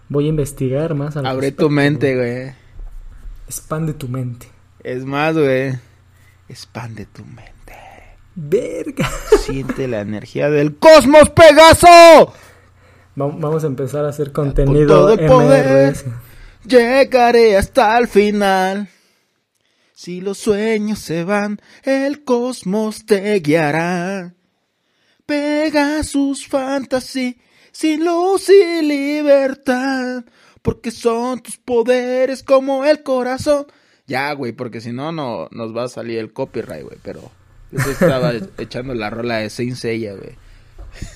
Voy 0.09 0.25
a 0.25 0.29
investigar 0.29 0.93
más 0.93 1.17
al 1.17 1.25
Abre 1.25 1.51
tu 1.51 1.69
mente, 1.69 2.15
güey. 2.15 2.53
Expande 3.47 3.93
tu 3.93 4.07
mente. 4.07 4.47
Es 4.83 5.05
más, 5.05 5.35
güey. 5.35 5.73
Expande 6.49 7.05
tu 7.07 7.25
mente. 7.25 7.73
Verga. 8.35 9.09
Siente 9.39 9.87
la 9.87 10.01
energía 10.01 10.49
del 10.51 10.75
cosmos, 10.75 11.29
Pegaso. 11.31 11.87
Va- 11.87 12.33
Vamos 13.15 13.63
a 13.63 13.67
empezar 13.67 14.05
a 14.05 14.09
hacer 14.09 14.31
contenido 14.31 14.87
todo 14.87 15.13
el 15.13 15.25
poder. 15.25 15.95
Llegaré 16.67 17.57
hasta 17.57 17.97
el 17.97 18.07
final. 18.07 18.89
Si 19.93 20.19
los 20.19 20.39
sueños 20.39 20.99
se 20.99 21.23
van, 21.23 21.61
el 21.83 22.23
cosmos 22.23 23.05
te 23.05 23.39
guiará. 23.39 24.33
Pegasus 25.25 26.47
Fantasy, 26.47 27.39
sin 27.71 28.03
luz 28.03 28.49
y 28.49 28.81
libertad. 28.81 30.25
Porque 30.61 30.91
son 30.91 31.41
tus 31.41 31.57
poderes 31.57 32.41
como 32.43 32.83
el 32.83 33.03
corazón. 33.03 33.67
Ya, 34.07 34.33
güey, 34.33 34.51
porque 34.51 34.81
si 34.81 34.91
no, 34.91 35.11
no 35.11 35.47
nos 35.51 35.75
va 35.75 35.83
a 35.83 35.89
salir 35.89 36.17
el 36.17 36.33
copyright, 36.33 36.83
güey. 36.83 36.97
Pero 37.03 37.31
yo 37.71 37.91
estaba 37.91 38.33
echando 38.57 38.93
la 38.95 39.09
rola 39.09 39.37
de 39.37 39.49
Saint 39.49 39.75
Seiya, 39.75 40.13
güey. 40.13 40.35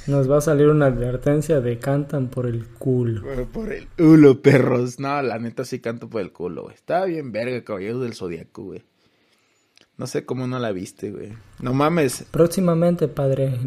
Nos 0.08 0.30
va 0.30 0.38
a 0.38 0.42
salir 0.42 0.68
una 0.68 0.88
advertencia 0.88 1.62
de 1.62 1.80
cantan 1.80 2.28
por 2.30 2.46
el 2.46 2.68
culo. 2.68 3.22
Por 3.52 3.72
el 3.72 3.88
culo, 3.88 4.42
perros. 4.42 5.00
No, 5.00 5.22
la 5.22 5.40
neta 5.40 5.66
sí 5.66 5.80
canto 5.80 6.10
por 6.10 6.22
el 6.22 6.32
culo, 6.32 6.64
güey. 6.64 6.76
Estaba 6.76 7.06
bien 7.06 7.32
verga, 7.32 7.64
Caballeros 7.64 8.02
del 8.02 8.14
Zodiaco, 8.14 8.64
güey. 8.64 8.84
No 9.98 10.08
sé 10.08 10.26
cómo 10.26 10.48
no 10.48 10.60
la 10.60 10.72
viste, 10.72 11.12
güey. 11.12 11.34
No 11.60 11.74
mames. 11.74 12.26
Próximamente, 12.32 13.08
padre, 13.08 13.60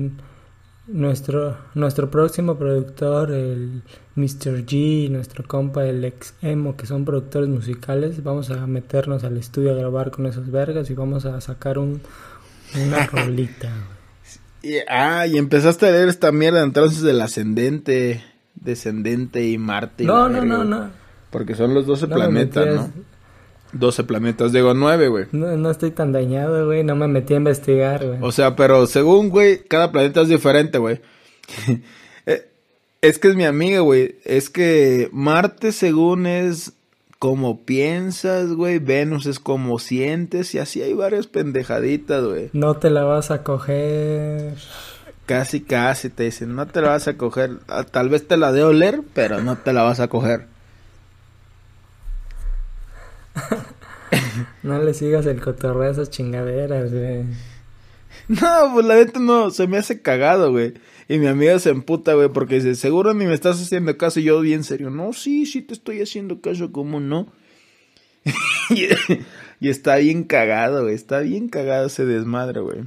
nuestro, 0.86 1.58
nuestro 1.74 2.10
próximo 2.10 2.56
productor, 2.56 3.32
el 3.32 3.82
Mr. 4.14 4.64
G, 4.66 5.10
nuestro 5.10 5.46
compa, 5.46 5.84
el 5.86 6.04
ex 6.04 6.34
Emo, 6.42 6.76
que 6.76 6.86
son 6.86 7.04
productores 7.04 7.48
musicales, 7.48 8.22
vamos 8.22 8.50
a 8.50 8.66
meternos 8.66 9.24
al 9.24 9.36
estudio 9.36 9.72
a 9.72 9.76
grabar 9.76 10.10
con 10.10 10.26
esos 10.26 10.50
vergas 10.50 10.90
y 10.90 10.94
vamos 10.94 11.24
a 11.24 11.40
sacar 11.40 11.78
un, 11.78 12.00
una 12.82 13.06
rolita. 13.12 13.70
Y- 14.62 14.76
ah, 14.88 15.26
y 15.26 15.38
empezaste 15.38 15.86
a 15.86 15.90
leer 15.90 16.08
esta 16.08 16.30
mierda 16.32 16.62
entonces 16.62 17.02
del 17.02 17.20
ascendente, 17.20 18.22
descendente 18.54 19.46
y 19.48 19.58
Marte. 19.58 20.04
No, 20.04 20.28
no, 20.28 20.40
verga, 20.40 20.46
no, 20.46 20.64
no. 20.64 20.90
Porque 21.30 21.54
son 21.54 21.74
los 21.74 21.86
12 21.86 22.06
No 22.08 22.16
me 22.16 22.22
planetas, 22.24 22.66
¿no? 22.74 22.92
12 23.72 24.04
planetas, 24.04 24.52
digo 24.52 24.74
9, 24.74 25.08
güey. 25.08 25.24
No, 25.32 25.56
no 25.56 25.70
estoy 25.70 25.90
tan 25.90 26.12
dañado, 26.12 26.66
güey. 26.66 26.84
No 26.84 26.94
me 26.94 27.08
metí 27.08 27.32
a 27.34 27.38
investigar, 27.38 28.06
güey. 28.06 28.18
O 28.20 28.30
sea, 28.30 28.54
pero 28.54 28.86
según, 28.86 29.30
güey, 29.30 29.64
cada 29.64 29.90
planeta 29.92 30.20
es 30.22 30.28
diferente, 30.28 30.78
güey. 30.78 31.00
Eh, 32.26 32.48
es 33.00 33.18
que 33.18 33.28
es 33.28 33.34
mi 33.34 33.44
amiga, 33.44 33.80
güey. 33.80 34.16
Es 34.24 34.48
que 34.48 35.08
Marte, 35.12 35.72
según 35.72 36.26
es 36.26 36.72
como 37.22 37.64
piensas, 37.64 38.48
güey. 38.48 38.80
Venus 38.80 39.26
es 39.26 39.38
como 39.38 39.78
sientes. 39.78 40.56
Y 40.56 40.58
así 40.58 40.82
hay 40.82 40.92
varias 40.92 41.28
pendejaditas, 41.28 42.24
güey. 42.24 42.50
No 42.52 42.74
te 42.78 42.90
la 42.90 43.04
vas 43.04 43.30
a 43.30 43.44
coger. 43.44 44.56
Casi, 45.26 45.60
casi 45.60 46.08
te 46.10 46.24
dicen, 46.24 46.56
no 46.56 46.66
te 46.66 46.80
la 46.80 46.88
vas 46.88 47.06
a 47.06 47.16
coger. 47.16 47.60
Ah, 47.68 47.84
Tal 47.84 48.08
vez 48.08 48.26
te 48.26 48.36
la 48.36 48.50
de 48.50 48.64
oler, 48.64 49.02
pero 49.14 49.40
no 49.40 49.56
te 49.56 49.72
la 49.72 49.84
vas 49.84 50.00
a 50.00 50.08
coger. 50.08 50.46
No 54.62 54.80
le 54.82 54.92
sigas 54.92 55.24
el 55.26 55.40
cotorreo 55.40 55.88
a 55.88 55.90
esas 55.90 56.10
chingaderas, 56.10 56.92
güey. 56.92 57.24
No, 58.28 58.70
pues 58.72 58.86
la 58.86 58.96
neta 58.96 59.18
no, 59.20 59.50
se 59.50 59.66
me 59.66 59.78
hace 59.78 60.00
cagado, 60.00 60.50
güey. 60.50 60.74
Y 61.08 61.18
mi 61.18 61.26
amiga 61.26 61.58
se 61.58 61.70
emputa, 61.70 62.14
güey, 62.14 62.28
porque 62.28 62.56
dice, 62.56 62.74
seguro 62.74 63.14
ni 63.14 63.26
me 63.26 63.34
estás 63.34 63.60
haciendo 63.60 63.96
caso. 63.98 64.20
Y 64.20 64.24
yo 64.24 64.40
bien 64.40 64.64
serio, 64.64 64.90
no, 64.90 65.12
sí, 65.12 65.46
sí 65.46 65.62
te 65.62 65.74
estoy 65.74 66.00
haciendo 66.00 66.40
caso, 66.40 66.72
¿cómo 66.72 67.00
no? 67.00 67.32
y, 68.70 68.86
y 69.60 69.68
está 69.68 69.96
bien 69.96 70.24
cagado, 70.24 70.82
güey, 70.82 70.94
está 70.94 71.20
bien 71.20 71.48
cagado 71.48 71.86
ese 71.86 72.04
desmadre, 72.04 72.60
güey. 72.60 72.84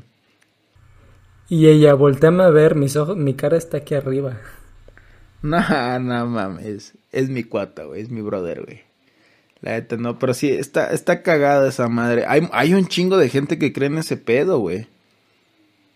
Y 1.48 1.68
ella, 1.68 1.94
volteame 1.94 2.44
a 2.44 2.50
ver, 2.50 2.76
mis 2.76 2.96
ojos, 2.96 3.18
mi 3.18 3.36
cara 3.36 3.58
está 3.58 3.78
aquí 3.78 3.96
arriba. 3.96 4.40
No, 5.42 6.00
no 6.00 6.26
mames, 6.26 6.96
es 7.12 7.30
mi 7.30 7.44
cuata, 7.44 7.84
güey, 7.84 8.02
es 8.02 8.10
mi 8.10 8.22
brother, 8.22 8.64
güey. 8.66 8.82
La 9.62 9.74
neta 9.74 9.96
no, 9.96 10.18
pero 10.18 10.34
sí, 10.34 10.50
está, 10.50 10.88
está 10.88 11.22
cagada 11.22 11.70
esa 11.70 11.88
madre. 11.88 12.26
Hay, 12.28 12.50
hay 12.52 12.74
un 12.74 12.88
chingo 12.88 13.18
de 13.18 13.30
gente 13.30 13.60
que 13.60 13.72
cree 13.72 13.88
en 13.90 14.00
ese 14.00 14.18
pedo, 14.18 14.58
güey. 14.58 14.88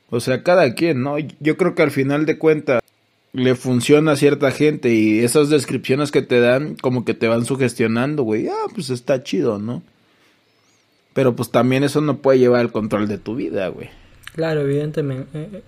O 0.10 0.20
sea, 0.20 0.44
cada 0.44 0.74
quien, 0.74 1.04
¿no? 1.04 1.18
Yo 1.40 1.58
creo 1.58 1.76
que 1.76 1.84
al 1.84 1.92
final 1.92 2.26
de 2.26 2.38
cuentas 2.38 2.82
le 3.32 3.54
funciona 3.56 4.14
a 4.14 4.16
cierta 4.16 4.50
gente 4.52 4.92
y 4.94 5.20
esas 5.20 5.50
descripciones 5.50 6.12
que 6.12 6.22
te 6.24 6.40
dan 6.40 6.76
como 6.76 7.06
que 7.06 7.14
te 7.14 7.28
van 7.28 7.46
sugestionando, 7.46 8.24
güey. 8.24 8.48
Ah, 8.48 8.66
pues 8.74 8.90
está 8.90 9.22
chido, 9.24 9.60
¿no? 9.60 9.84
Pero 11.14 11.36
pues 11.36 11.52
también 11.52 11.84
eso 11.84 12.02
no 12.02 12.18
puede 12.18 12.40
llevar 12.40 12.62
el 12.62 12.72
control 12.72 13.08
de 13.08 13.18
tu 13.18 13.36
vida, 13.36 13.68
güey. 13.68 13.90
Claro, 14.34 14.62
evidentemente. 14.62 15.28
eh, 15.34 15.50
eh, 15.54 15.64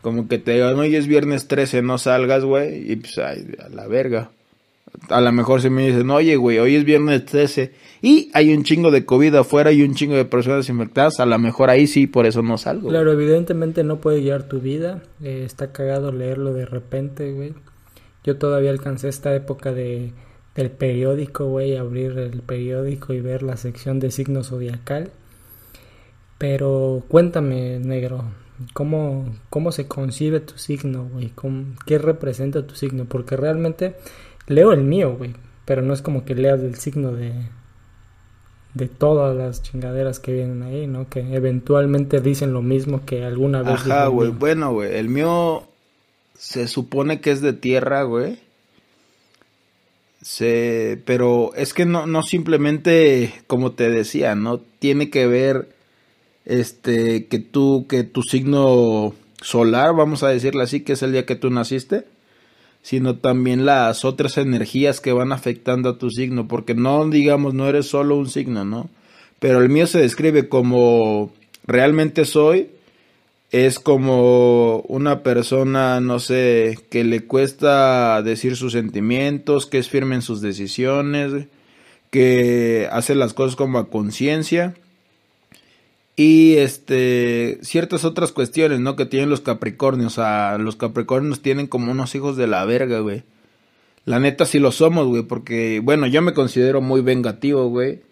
Como 0.00 0.28
que 0.28 0.38
te 0.38 0.52
digan, 0.52 0.78
hoy 0.78 0.96
es 0.96 1.06
viernes 1.06 1.46
13, 1.46 1.82
no 1.82 1.98
salgas, 1.98 2.44
güey. 2.44 2.90
Y 2.90 2.96
pues, 2.96 3.18
ay, 3.18 3.46
a 3.64 3.68
la 3.68 3.86
verga. 3.86 4.30
A 5.08 5.20
lo 5.20 5.32
mejor 5.32 5.60
se 5.60 5.70
me 5.70 5.86
dicen, 5.86 6.08
oye, 6.10 6.36
güey, 6.36 6.58
hoy 6.58 6.76
es 6.76 6.84
viernes 6.84 7.24
13 7.26 7.72
y 8.00 8.30
hay 8.32 8.54
un 8.54 8.62
chingo 8.64 8.90
de 8.90 9.04
COVID 9.04 9.34
afuera 9.34 9.72
y 9.72 9.82
un 9.82 9.94
chingo 9.94 10.14
de 10.14 10.24
personas 10.24 10.68
infectadas. 10.68 11.18
A 11.20 11.26
lo 11.26 11.38
mejor 11.38 11.68
ahí 11.70 11.86
sí, 11.86 12.06
por 12.06 12.26
eso 12.26 12.42
no 12.42 12.56
salgo. 12.58 12.88
Claro, 12.90 13.10
evidentemente 13.12 13.82
no 13.84 14.00
puede 14.00 14.20
guiar 14.20 14.44
tu 14.48 14.60
vida. 14.60 15.02
eh, 15.22 15.42
está 15.44 15.72
cagado 15.72 16.12
leerlo 16.12 16.52
de 16.54 16.64
repente, 16.66 17.32
güey. 17.32 17.54
Yo 18.24 18.36
todavía 18.38 18.70
alcancé 18.70 19.08
esta 19.08 19.34
época 19.34 19.72
de 19.72 20.12
del 20.54 20.70
periódico, 20.70 21.46
güey, 21.46 21.76
abrir 21.76 22.16
el 22.16 22.40
periódico 22.42 23.12
y 23.12 23.20
ver 23.20 23.42
la 23.42 23.56
sección 23.56 23.98
de 23.98 24.12
signo 24.12 24.44
zodiacal. 24.44 25.10
Pero 26.38 27.02
cuéntame, 27.08 27.78
negro, 27.80 28.24
¿cómo, 28.72 29.34
cómo 29.50 29.72
se 29.72 29.86
concibe 29.86 30.40
tu 30.40 30.56
signo, 30.58 31.08
güey? 31.12 31.30
¿Cómo- 31.34 31.74
¿Qué 31.86 31.98
representa 31.98 32.66
tu 32.66 32.74
signo? 32.74 33.04
Porque 33.06 33.36
realmente 33.36 33.96
leo 34.46 34.72
el 34.72 34.82
mío, 34.82 35.16
güey, 35.16 35.34
pero 35.64 35.82
no 35.82 35.94
es 35.94 36.02
como 36.02 36.24
que 36.24 36.34
leas 36.34 36.60
el 36.60 36.76
signo 36.76 37.12
de, 37.12 37.32
de 38.74 38.88
todas 38.88 39.36
las 39.36 39.62
chingaderas 39.62 40.18
que 40.18 40.32
vienen 40.32 40.62
ahí, 40.62 40.86
¿no? 40.86 41.08
Que 41.08 41.20
eventualmente 41.34 42.20
dicen 42.20 42.52
lo 42.52 42.62
mismo 42.62 43.04
que 43.06 43.24
alguna 43.24 43.62
vez 43.62 43.74
Ajá, 43.74 44.06
güey. 44.08 44.30
Bueno, 44.30 44.72
güey, 44.72 44.96
el 44.96 45.08
mío 45.08 45.64
se 46.36 46.68
supone 46.68 47.20
que 47.20 47.30
es 47.30 47.40
de 47.40 47.52
tierra, 47.52 48.02
güey. 48.02 48.38
Se, 50.22 51.00
pero 51.04 51.52
es 51.54 51.74
que 51.74 51.84
no, 51.84 52.06
no 52.06 52.22
simplemente, 52.22 53.34
como 53.46 53.72
te 53.72 53.90
decía, 53.90 54.34
no 54.34 54.58
tiene 54.58 55.10
que 55.10 55.26
ver, 55.26 55.68
este, 56.46 57.26
que 57.26 57.38
tú, 57.38 57.86
que 57.88 58.04
tu 58.04 58.22
signo 58.22 59.14
solar, 59.42 59.94
vamos 59.94 60.22
a 60.22 60.28
decirle 60.28 60.62
así, 60.62 60.80
que 60.80 60.94
es 60.94 61.02
el 61.02 61.12
día 61.12 61.26
que 61.26 61.36
tú 61.36 61.50
naciste, 61.50 62.06
sino 62.84 63.16
también 63.16 63.64
las 63.64 64.04
otras 64.04 64.36
energías 64.36 65.00
que 65.00 65.14
van 65.14 65.32
afectando 65.32 65.88
a 65.88 65.98
tu 65.98 66.10
signo, 66.10 66.46
porque 66.46 66.74
no, 66.74 67.08
digamos, 67.08 67.54
no 67.54 67.66
eres 67.66 67.86
solo 67.86 68.14
un 68.14 68.28
signo, 68.28 68.66
¿no? 68.66 68.90
Pero 69.38 69.62
el 69.62 69.70
mío 69.70 69.86
se 69.86 70.00
describe 70.00 70.50
como 70.50 71.32
realmente 71.66 72.26
soy, 72.26 72.68
es 73.52 73.78
como 73.78 74.80
una 74.80 75.22
persona, 75.22 75.98
no 76.00 76.18
sé, 76.18 76.78
que 76.90 77.04
le 77.04 77.24
cuesta 77.24 78.20
decir 78.20 78.54
sus 78.54 78.74
sentimientos, 78.74 79.64
que 79.64 79.78
es 79.78 79.88
firme 79.88 80.16
en 80.16 80.22
sus 80.22 80.42
decisiones, 80.42 81.46
que 82.10 82.86
hace 82.92 83.14
las 83.14 83.32
cosas 83.32 83.56
como 83.56 83.78
a 83.78 83.88
conciencia 83.88 84.74
Y 86.16 86.56
este, 86.56 87.58
ciertas 87.62 88.04
otras 88.04 88.30
cuestiones, 88.32 88.80
¿no? 88.80 88.94
Que 88.94 89.06
tienen 89.06 89.30
los 89.30 89.40
Capricornios. 89.40 90.12
O 90.12 90.22
sea, 90.22 90.58
los 90.58 90.76
Capricornios 90.76 91.42
tienen 91.42 91.66
como 91.66 91.90
unos 91.90 92.14
hijos 92.14 92.36
de 92.36 92.46
la 92.46 92.64
verga, 92.64 93.00
güey. 93.00 93.24
La 94.04 94.20
neta 94.20 94.44
sí 94.44 94.58
lo 94.58 94.70
somos, 94.70 95.06
güey, 95.06 95.22
porque, 95.22 95.80
bueno, 95.82 96.06
yo 96.06 96.22
me 96.22 96.34
considero 96.34 96.80
muy 96.80 97.00
vengativo, 97.00 97.68
güey. 97.68 98.02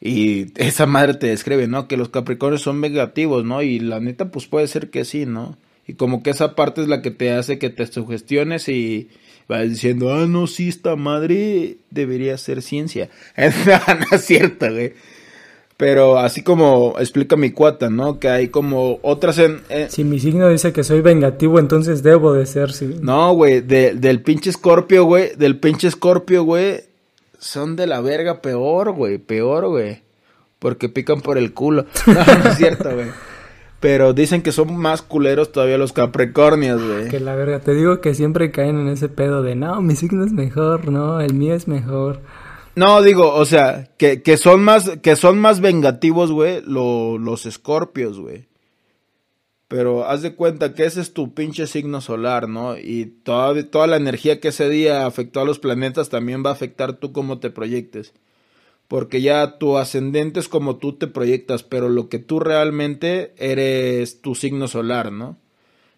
Y 0.00 0.52
esa 0.56 0.86
madre 0.86 1.14
te 1.14 1.26
describe, 1.26 1.66
¿no? 1.66 1.88
Que 1.88 1.96
los 1.96 2.08
Capricornios 2.08 2.62
son 2.62 2.80
vengativos, 2.80 3.44
¿no? 3.44 3.62
Y 3.62 3.80
la 3.80 4.00
neta, 4.00 4.30
pues 4.30 4.46
puede 4.46 4.66
ser 4.66 4.90
que 4.90 5.04
sí, 5.04 5.26
¿no? 5.26 5.58
Y 5.86 5.94
como 5.94 6.22
que 6.22 6.30
esa 6.30 6.54
parte 6.54 6.80
es 6.80 6.88
la 6.88 7.02
que 7.02 7.10
te 7.10 7.32
hace 7.32 7.58
que 7.58 7.68
te 7.68 7.86
sugestiones 7.86 8.68
y 8.68 9.08
vas 9.48 9.68
diciendo, 9.68 10.14
ah, 10.14 10.26
no, 10.26 10.46
sí, 10.46 10.68
esta 10.68 10.96
madre 10.96 11.78
debería 11.90 12.38
ser 12.38 12.62
ciencia. 12.62 13.10
no, 13.36 14.16
es 14.16 14.24
cierto, 14.24 14.70
güey. 14.70 14.94
Pero 15.82 16.16
así 16.16 16.44
como 16.44 16.94
explica 17.00 17.34
mi 17.34 17.50
cuata, 17.50 17.90
¿no? 17.90 18.20
Que 18.20 18.28
hay 18.28 18.50
como 18.50 19.00
otras 19.02 19.36
en... 19.38 19.62
Si 19.88 20.04
mi 20.04 20.20
signo 20.20 20.48
dice 20.48 20.72
que 20.72 20.84
soy 20.84 21.00
vengativo, 21.00 21.58
entonces 21.58 22.04
debo 22.04 22.34
de 22.34 22.46
ser, 22.46 22.72
sí. 22.72 22.98
No, 23.02 23.32
güey, 23.32 23.62
del 23.62 24.22
pinche 24.22 24.50
escorpio, 24.50 25.02
güey, 25.02 25.34
del 25.34 25.58
pinche 25.58 25.88
escorpio, 25.88 26.44
güey, 26.44 26.82
son 27.40 27.74
de 27.74 27.88
la 27.88 28.00
verga 28.00 28.42
peor, 28.42 28.92
güey, 28.92 29.18
peor, 29.18 29.66
güey. 29.66 30.02
Porque 30.60 30.88
pican 30.88 31.20
por 31.20 31.36
el 31.36 31.52
culo. 31.52 31.86
No, 32.06 32.14
no 32.14 32.50
es 32.50 32.58
cierto, 32.58 32.94
güey. 32.94 33.08
Pero 33.80 34.12
dicen 34.12 34.42
que 34.42 34.52
son 34.52 34.76
más 34.76 35.02
culeros 35.02 35.50
todavía 35.50 35.78
los 35.78 35.92
Capricornios, 35.92 36.80
güey. 36.80 37.08
Que 37.08 37.18
la 37.18 37.34
verga, 37.34 37.58
te 37.58 37.74
digo 37.74 38.00
que 38.00 38.14
siempre 38.14 38.52
caen 38.52 38.78
en 38.78 38.86
ese 38.86 39.08
pedo 39.08 39.42
de, 39.42 39.56
no, 39.56 39.82
mi 39.82 39.96
signo 39.96 40.24
es 40.24 40.32
mejor, 40.32 40.92
no, 40.92 41.20
el 41.20 41.34
mío 41.34 41.56
es 41.56 41.66
mejor. 41.66 42.20
No, 42.74 43.02
digo, 43.02 43.34
o 43.34 43.44
sea, 43.44 43.90
que, 43.98 44.22
que 44.22 44.36
son 44.36 44.62
más, 44.62 44.98
que 45.02 45.16
son 45.16 45.38
más 45.38 45.60
vengativos, 45.60 46.32
güey, 46.32 46.62
los 46.66 47.46
escorpios, 47.46 48.18
güey. 48.18 48.48
Pero 49.68 50.06
haz 50.06 50.22
de 50.22 50.34
cuenta 50.34 50.74
que 50.74 50.84
ese 50.84 51.00
es 51.00 51.14
tu 51.14 51.32
pinche 51.32 51.66
signo 51.66 52.00
solar, 52.00 52.48
¿no? 52.48 52.76
Y 52.76 53.06
toda, 53.06 53.62
toda 53.70 53.86
la 53.86 53.96
energía 53.96 54.40
que 54.40 54.48
ese 54.48 54.68
día 54.68 55.06
afectó 55.06 55.40
a 55.40 55.44
los 55.44 55.58
planetas 55.58 56.10
también 56.10 56.44
va 56.44 56.50
a 56.50 56.54
afectar 56.54 56.94
tú 56.94 57.12
cómo 57.12 57.38
te 57.38 57.50
proyectes 57.50 58.12
porque 58.92 59.22
ya 59.22 59.56
tu 59.56 59.78
ascendente 59.78 60.38
es 60.38 60.50
como 60.50 60.76
tú 60.76 60.98
te 60.98 61.06
proyectas, 61.06 61.62
pero 61.62 61.88
lo 61.88 62.10
que 62.10 62.18
tú 62.18 62.40
realmente 62.40 63.32
eres 63.38 64.20
tu 64.20 64.34
signo 64.34 64.68
solar, 64.68 65.12
¿no? 65.12 65.38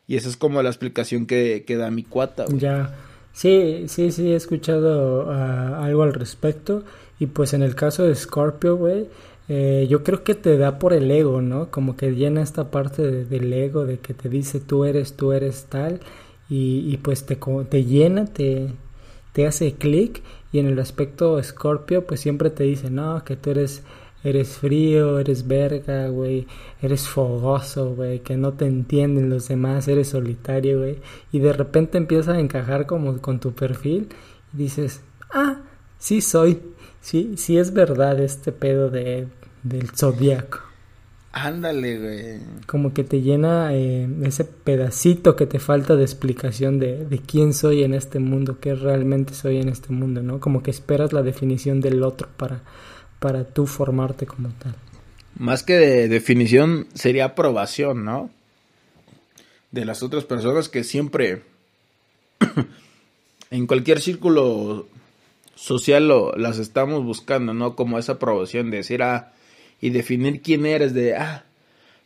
Y 0.06 0.14
esa 0.14 0.28
es 0.28 0.36
como 0.36 0.62
la 0.62 0.68
explicación 0.68 1.26
que, 1.26 1.64
que 1.66 1.76
da 1.76 1.90
mi 1.90 2.04
cuata. 2.04 2.44
Ya, 2.50 2.94
sí, 3.34 3.84
sí, 3.88 4.10
sí, 4.12 4.32
he 4.32 4.36
escuchado 4.36 5.30
ah, 5.30 5.84
algo 5.84 6.02
al 6.04 6.14
respecto. 6.14 6.84
Y 7.18 7.26
pues 7.26 7.52
en 7.52 7.62
el 7.62 7.74
caso 7.74 8.04
de 8.04 8.14
Scorpio, 8.14 8.76
güey, 8.76 9.08
eh, 9.48 9.86
yo 9.90 10.02
creo 10.02 10.24
que 10.24 10.34
te 10.34 10.56
da 10.56 10.78
por 10.78 10.94
el 10.94 11.10
ego, 11.10 11.42
¿no? 11.42 11.70
Como 11.70 11.96
que 11.96 12.12
llena 12.12 12.42
esta 12.42 12.70
parte 12.70 13.02
del 13.02 13.52
ego, 13.52 13.84
de 13.84 13.98
que 13.98 14.14
te 14.14 14.30
dice 14.30 14.60
tú 14.60 14.86
eres, 14.86 15.14
tú 15.16 15.32
eres 15.32 15.66
tal. 15.66 16.00
Y, 16.48 16.90
y 16.90 16.96
pues 16.98 17.26
te, 17.26 17.36
te 17.68 17.84
llena, 17.84 18.24
te, 18.26 18.70
te 19.34 19.46
hace 19.46 19.74
clic 19.74 20.22
y 20.54 20.60
en 20.60 20.66
el 20.66 20.78
aspecto 20.78 21.42
Scorpio, 21.42 22.06
pues 22.06 22.20
siempre 22.20 22.48
te 22.48 22.62
dice, 22.62 22.88
no, 22.88 23.24
que 23.24 23.34
tú 23.34 23.50
eres, 23.50 23.82
eres 24.24 24.56
frío, 24.56 25.18
eres 25.18 25.46
verga, 25.46 26.08
güey, 26.08 26.46
eres 26.80 27.06
fogoso, 27.06 27.94
güey, 27.94 28.20
que 28.20 28.36
no 28.36 28.54
te 28.54 28.64
entienden 28.64 29.28
los 29.28 29.48
demás, 29.48 29.86
eres 29.86 30.08
solitario, 30.08 30.80
güey. 30.80 30.98
Y 31.30 31.38
de 31.40 31.52
repente 31.52 31.98
empieza 31.98 32.32
a 32.32 32.40
encajar 32.40 32.86
como 32.86 33.18
con 33.18 33.38
tu 33.38 33.52
perfil 33.52 34.08
y 34.54 34.56
dices, 34.56 35.02
ah, 35.30 35.60
sí 35.98 36.22
soy, 36.22 36.60
sí, 37.02 37.34
sí 37.36 37.58
es 37.58 37.74
verdad 37.74 38.18
este 38.18 38.50
pedo 38.50 38.88
de, 38.88 39.28
del 39.62 39.90
zodiaco. 39.90 40.60
Ándale, 41.36 41.98
güey. 41.98 42.40
Como 42.66 42.94
que 42.94 43.02
te 43.02 43.20
llena 43.20 43.74
eh, 43.74 44.08
ese 44.22 44.44
pedacito 44.44 45.34
que 45.34 45.46
te 45.46 45.58
falta 45.58 45.96
de 45.96 46.04
explicación 46.04 46.78
de, 46.78 47.04
de, 47.04 47.18
quién 47.18 47.52
soy 47.52 47.82
en 47.82 47.92
este 47.92 48.20
mundo, 48.20 48.58
qué 48.60 48.76
realmente 48.76 49.34
soy 49.34 49.58
en 49.58 49.68
este 49.68 49.92
mundo, 49.92 50.22
¿no? 50.22 50.38
Como 50.38 50.62
que 50.62 50.70
esperas 50.70 51.12
la 51.12 51.22
definición 51.22 51.80
del 51.80 52.04
otro 52.04 52.28
para, 52.36 52.62
para 53.18 53.44
tú 53.44 53.66
formarte 53.66 54.26
como 54.26 54.50
tal. 54.50 54.74
Más 55.36 55.62
que 55.62 55.74
de 55.74 56.08
definición 56.08 56.86
sería 56.94 57.26
aprobación, 57.26 58.04
¿no? 58.04 58.30
De 59.72 59.84
las 59.84 60.02
otras 60.02 60.24
personas 60.24 60.68
que 60.68 60.84
siempre, 60.84 61.42
en 63.50 63.66
cualquier 63.66 64.00
círculo 64.00 64.86
social 65.56 66.06
lo, 66.08 66.32
las 66.36 66.58
estamos 66.58 67.04
buscando, 67.04 67.54
¿no? 67.54 67.74
Como 67.74 67.98
esa 67.98 68.12
aprobación 68.12 68.70
de 68.70 68.78
decir, 68.78 69.02
ah, 69.02 69.32
y 69.80 69.90
definir 69.90 70.40
quién 70.40 70.66
eres 70.66 70.94
de, 70.94 71.16
ah, 71.16 71.44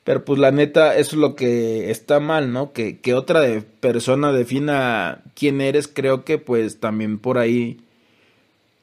pero 0.04 0.24
pues 0.24 0.38
la 0.38 0.50
neta, 0.50 0.96
eso 0.96 1.16
es 1.16 1.20
lo 1.20 1.36
que 1.36 1.90
está 1.90 2.18
mal, 2.18 2.50
¿no? 2.50 2.72
Que, 2.72 2.98
que 2.98 3.12
otra 3.12 3.42
persona 3.80 4.32
defina 4.32 5.22
quién 5.34 5.60
eres, 5.60 5.86
creo 5.86 6.24
que 6.24 6.38
pues 6.38 6.80
también 6.80 7.18
por 7.18 7.36
ahí 7.36 7.78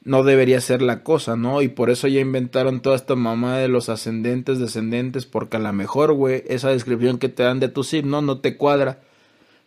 no 0.06 0.24
debería 0.24 0.62
ser 0.62 0.82
la 0.82 1.04
cosa, 1.04 1.36
¿no? 1.36 1.62
Y 1.62 1.68
por 1.68 1.89
eso 1.89 2.08
ya 2.08 2.22
inventaron 2.22 2.82
toda 2.82 2.96
esta 2.96 3.15
mamá 3.15 3.58
de 3.58 3.68
los 3.68 3.89
ascendentes, 3.89 4.60
descendentes, 4.60 5.26
porque 5.26 5.58
a 5.58 5.60
lo 5.60 5.74
mejor, 5.74 6.13
güey, 6.13 6.44
esa 6.48 6.70
descripción 6.70 7.18
que 7.18 7.30
te 7.30 7.44
dan 7.44 7.60
de 7.60 7.70
tu 7.70 7.84
signo 7.84 8.22
no 8.22 8.39
te 8.39 8.56
cuadra. 8.56 9.00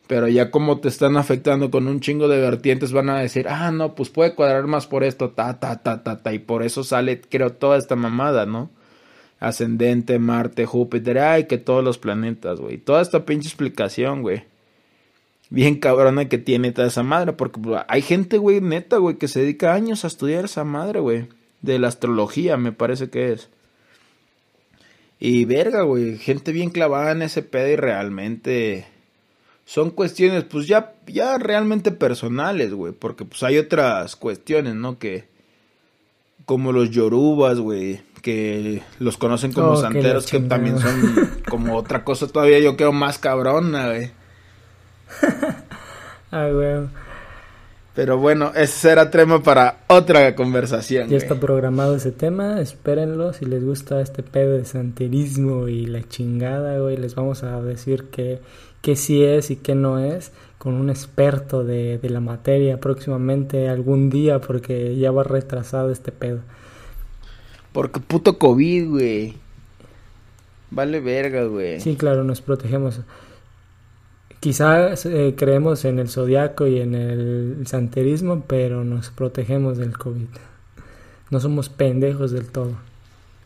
Pero 0.07 0.29
ya 0.29 0.51
como 0.51 0.81
te 0.81 0.89
están 0.89 1.19
afectando 1.19 1.71
con 1.71 1.87
un 1.87 2.01
chingo 2.01 2.29
de 2.29 2.41
vertientes, 2.41 2.93
van 2.93 3.11
a 3.11 3.19
decir, 3.21 3.47
ah, 3.49 3.71
no, 3.73 3.95
pues 3.95 4.09
puede 4.09 4.35
cuadrar 4.35 4.67
más 4.67 4.87
por 4.87 5.05
esto, 5.05 5.31
ta, 5.31 5.61
ta, 5.61 5.83
ta, 5.83 6.03
ta, 6.03 6.23
ta. 6.23 6.33
Y 6.33 6.39
por 6.39 6.63
eso 6.63 6.83
sale, 6.85 7.21
creo, 7.21 7.53
toda 7.53 7.77
esta 7.77 7.97
mamada, 7.97 8.47
¿no? 8.47 8.71
ascendente, 9.41 10.19
Marte, 10.19 10.67
Júpiter, 10.67 11.19
ay, 11.19 11.45
que 11.47 11.59
todos 11.59 11.85
los 11.85 11.99
planetas, 11.99 12.61
güey. 12.61 12.79
Toda 12.79 13.03
esta 13.03 13.25
pinche 13.25 13.49
explicación, 13.49 14.23
güey. 14.23 14.45
Bien 15.51 15.81
cabrona 15.81 16.29
que 16.29 16.39
tiene 16.39 16.73
toda 16.73 16.89
esa 16.89 17.03
madre, 17.03 17.33
porque 17.33 17.61
pues, 17.61 17.83
hay 17.89 18.03
gente, 18.03 18.39
güey, 18.39 18.61
neta, 18.61 18.99
güey, 18.99 19.17
que 19.17 19.29
se 19.29 19.41
dedica 19.41 19.73
años 19.73 20.05
a 20.05 20.09
estudiar 20.09 20.45
esa 20.45 20.65
madre, 20.65 21.01
güey. 21.01 21.29
De 21.63 21.79
la 21.79 21.89
astrología, 21.89 22.57
me 22.57 22.73
parece 22.73 23.09
que 23.11 23.33
es. 23.33 23.49
Y 25.21 25.47
verga, 25.47 25.83
güey, 25.83 26.19
gente 26.19 26.53
bien 26.53 26.71
clavada 26.71 27.13
en 27.13 27.23
ese 27.23 27.43
pedo 27.43 27.69
y 27.69 27.77
realmente 27.77 28.87
son 29.65 29.91
cuestiones, 29.91 30.45
pues 30.45 30.67
ya, 30.67 30.95
ya 31.07 31.37
realmente 31.39 31.91
personales, 31.91 32.73
güey, 32.73 32.93
porque 32.93 33.25
pues 33.25 33.43
hay 33.43 33.59
otras 33.59 34.17
cuestiones, 34.17 34.75
¿no? 34.75 34.99
Que, 34.99 35.25
como 36.47 36.73
los 36.73 36.91
yorubas, 36.91 37.59
güey, 37.59 38.01
que 38.23 38.83
los 38.99 39.19
conocen 39.19 39.53
como 39.53 39.73
oh, 39.73 39.77
santeros, 39.77 40.27
que, 40.27 40.41
también 40.41 40.79
son 40.79 41.43
como 41.51 41.77
otra 41.77 42.05
cosa 42.05 42.29
todavía, 42.29 42.61
yo 42.61 42.77
creo, 42.77 42.93
más 42.93 43.19
cabrona, 43.19 43.89
güey. 43.89 44.11
ah, 46.31 46.49
güey. 46.53 46.89
Pero 47.99 48.17
bueno, 48.17 48.53
ese 48.55 48.79
será 48.79 49.11
tema 49.11 49.43
para 49.43 49.79
otra 49.89 50.37
conversación. 50.37 51.09
Ya 51.09 51.17
está 51.17 51.35
programado 51.35 51.97
ese 51.97 52.13
tema, 52.13 52.61
espérenlo. 52.61 53.33
Si 53.33 53.45
les 53.45 53.65
gusta 53.65 54.01
este 54.01 54.23
pedo 54.23 54.57
de 54.57 54.65
santerismo 54.65 55.67
y 55.67 55.87
la 55.87 56.09
chingada, 56.09 56.79
güey, 56.79 56.97
les 56.97 57.17
vamos 57.17 57.43
a 57.43 57.61
decir 57.61 58.05
que, 58.05 58.39
que 58.83 58.95
sí 58.95 59.25
es 59.25 59.51
y 59.51 59.57
que 59.57 59.75
no 59.75 59.99
es 59.99 60.31
con 60.59 60.75
un 60.75 60.91
experto 60.91 61.65
de, 61.65 61.99
de 61.99 62.11
la 62.11 62.21
materia 62.21 62.79
próximamente 62.79 63.69
algún 63.69 64.11
día 64.11 64.41
porque 64.41 64.97
ya 64.97 65.11
va 65.11 65.25
retrasado 65.25 65.91
este 65.91 66.13
pedo. 66.13 66.39
Porque 67.73 67.99
puto 67.99 68.39
COVID, 68.39 68.91
güey. 68.91 69.35
Vale 70.71 71.01
verga, 71.01 71.45
güey. 71.47 71.81
Sí, 71.81 71.97
claro, 71.97 72.23
nos 72.23 72.43
protegemos. 72.43 73.01
Quizás 74.41 75.05
eh, 75.07 75.35
creemos 75.37 75.85
en 75.85 75.99
el 75.99 76.09
zodiaco 76.09 76.67
y 76.67 76.81
en 76.81 76.95
el 76.95 77.67
santerismo, 77.67 78.45
pero 78.47 78.85
nos 78.85 79.11
protegemos 79.11 79.79
del 79.79 79.99
COVID. 79.99 80.29
No 81.31 81.41
somos 81.41 81.69
pendejos 81.69 82.31
del 82.31 82.47
todo. 82.47 82.77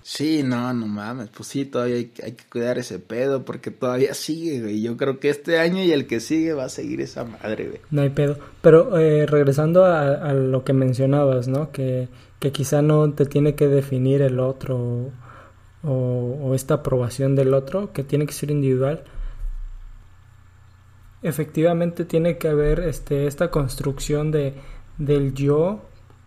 Sí, 0.03 0.43
no, 0.43 0.73
no 0.75 0.87
mames, 0.89 1.29
pues 1.29 1.49
sí, 1.49 1.65
todavía 1.65 1.97
hay, 1.97 2.07
que 2.07 2.45
cuidar 2.51 2.77
ese 2.77 2.99
pedo 2.99 3.45
porque 3.45 3.71
todavía 3.71 4.15
sigue, 4.15 4.61
güey. 4.61 4.83
Yo 4.83 4.97
creo 4.97 5.21
que 5.21 5.31
este 5.31 5.61
año 5.61 5.83
y 5.83 5.93
el 5.93 6.09
que 6.09 6.19
sigue 6.19 6.55
va 6.55 6.65
a 6.65 6.69
seguir 6.69 7.01
esa 7.01 7.25
madre, 7.25 7.69
güey. 7.69 7.81
No 7.91 8.03
hay 8.03 8.11
pedo. 8.11 8.37
Pero 8.63 8.99
eh, 8.99 9.27
regresando 9.27 9.85
a, 9.85 10.33
lo 10.33 10.65
que 10.65 10.73
mencionabas, 10.73 11.47
¿no? 11.47 11.71
Que, 11.71 12.09
que 12.41 12.51
quizá 12.51 12.83
no 12.83 13.13
te 13.13 13.27
tiene 13.27 13.55
que 13.55 13.69
definir 13.69 14.23
el 14.23 14.41
otro 14.41 15.11
o, 15.85 16.39
o 16.43 16.55
esta 16.55 16.75
aprobación 16.75 17.37
del 17.37 17.55
otro, 17.55 17.93
que 17.93 18.03
tiene 18.03 18.27
que 18.27 18.33
ser 18.33 18.51
individual. 18.51 19.05
Efectivamente 21.23 22.05
tiene 22.05 22.39
que 22.39 22.49
haber 22.49 22.81
este, 22.81 23.27
esta 23.27 23.51
construcción 23.51 24.31
de, 24.31 24.55
del 24.99 25.35
yo 25.35 25.83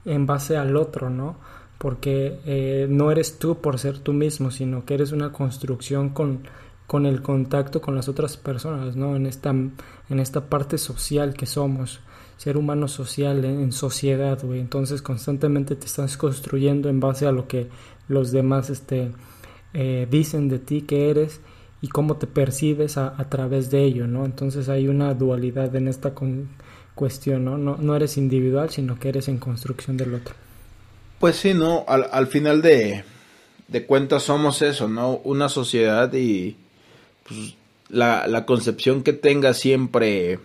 en 0.06 0.26
base 0.26 0.58
al 0.58 0.76
otro, 0.78 1.10
¿no? 1.10 1.38
porque 1.78 2.40
eh, 2.46 2.88
no 2.90 3.12
eres 3.12 3.38
tú 3.38 3.60
por 3.60 3.80
ser 3.80 4.00
tú 4.00 4.14
mismo, 4.14 4.52
sino 4.52 4.86
que 4.86 4.94
eres 4.94 5.12
una 5.12 5.32
construcción 5.32 6.10
con, 6.10 6.48
con 6.88 7.06
el 7.06 7.22
contacto 7.22 7.82
con 7.82 7.96
las 7.96 8.08
otras 8.08 8.38
personas, 8.38 8.96
¿no? 8.96 9.16
En 9.16 9.26
esta, 9.26 9.50
en 9.50 10.20
esta 10.20 10.50
parte 10.50 10.78
social 10.78 11.34
que 11.34 11.46
somos, 11.46 12.00
ser 12.38 12.58
humano 12.58 12.88
social, 12.88 13.44
en, 13.46 13.72
sociedad. 13.72 14.40
Entonces 14.54 15.02
constantemente 15.02 15.76
te 15.76 15.86
estás 15.86 16.18
construyendo 16.18 16.90
en 16.90 17.00
base 17.00 17.28
a 17.28 17.32
lo 17.32 17.48
que 17.48 17.70
los 18.08 18.32
demás 18.32 18.70
este, 18.70 19.12
eh, 19.74 20.08
dicen 20.10 20.48
de 20.50 20.60
ti 20.60 20.82
que 20.82 21.10
eres 21.10 21.42
y 21.82 21.88
cómo 21.90 22.18
te 22.18 22.28
percibes 22.28 22.98
a, 22.98 23.16
través 23.30 23.70
de 23.70 23.84
ello, 23.84 24.08
¿no? 24.08 24.26
Entonces 24.26 24.70
hay 24.70 24.88
una 24.88 25.14
dualidad 25.14 25.76
en 25.76 25.88
esta 25.88 26.14
cuestión, 26.96 27.46
¿no? 27.46 27.58
¿no? 27.58 27.96
eres 27.96 28.18
individual, 28.18 28.70
sino 28.70 28.98
que 28.98 29.10
eres 29.10 29.28
en 29.28 29.38
construcción 29.38 29.98
del 29.98 30.16
otro. 30.16 30.34
Pues 31.20 31.36
sí, 31.36 31.54
¿no? 31.54 31.86
Al, 31.88 32.08
al 32.12 32.28
final 32.28 32.62
de, 32.62 33.04
de 33.68 33.86
cuentas 33.86 34.24
somos 34.24 34.62
eso, 34.62 34.88
¿no? 34.88 35.18
Una 35.24 35.50
sociedad 35.50 36.12
y 36.14 36.56
pues, 37.28 37.56
la, 37.90 38.28
la 38.28 38.46
concepción 38.46 39.04
que 39.04 39.14
tenga 39.14 39.54
siempre 39.54 40.40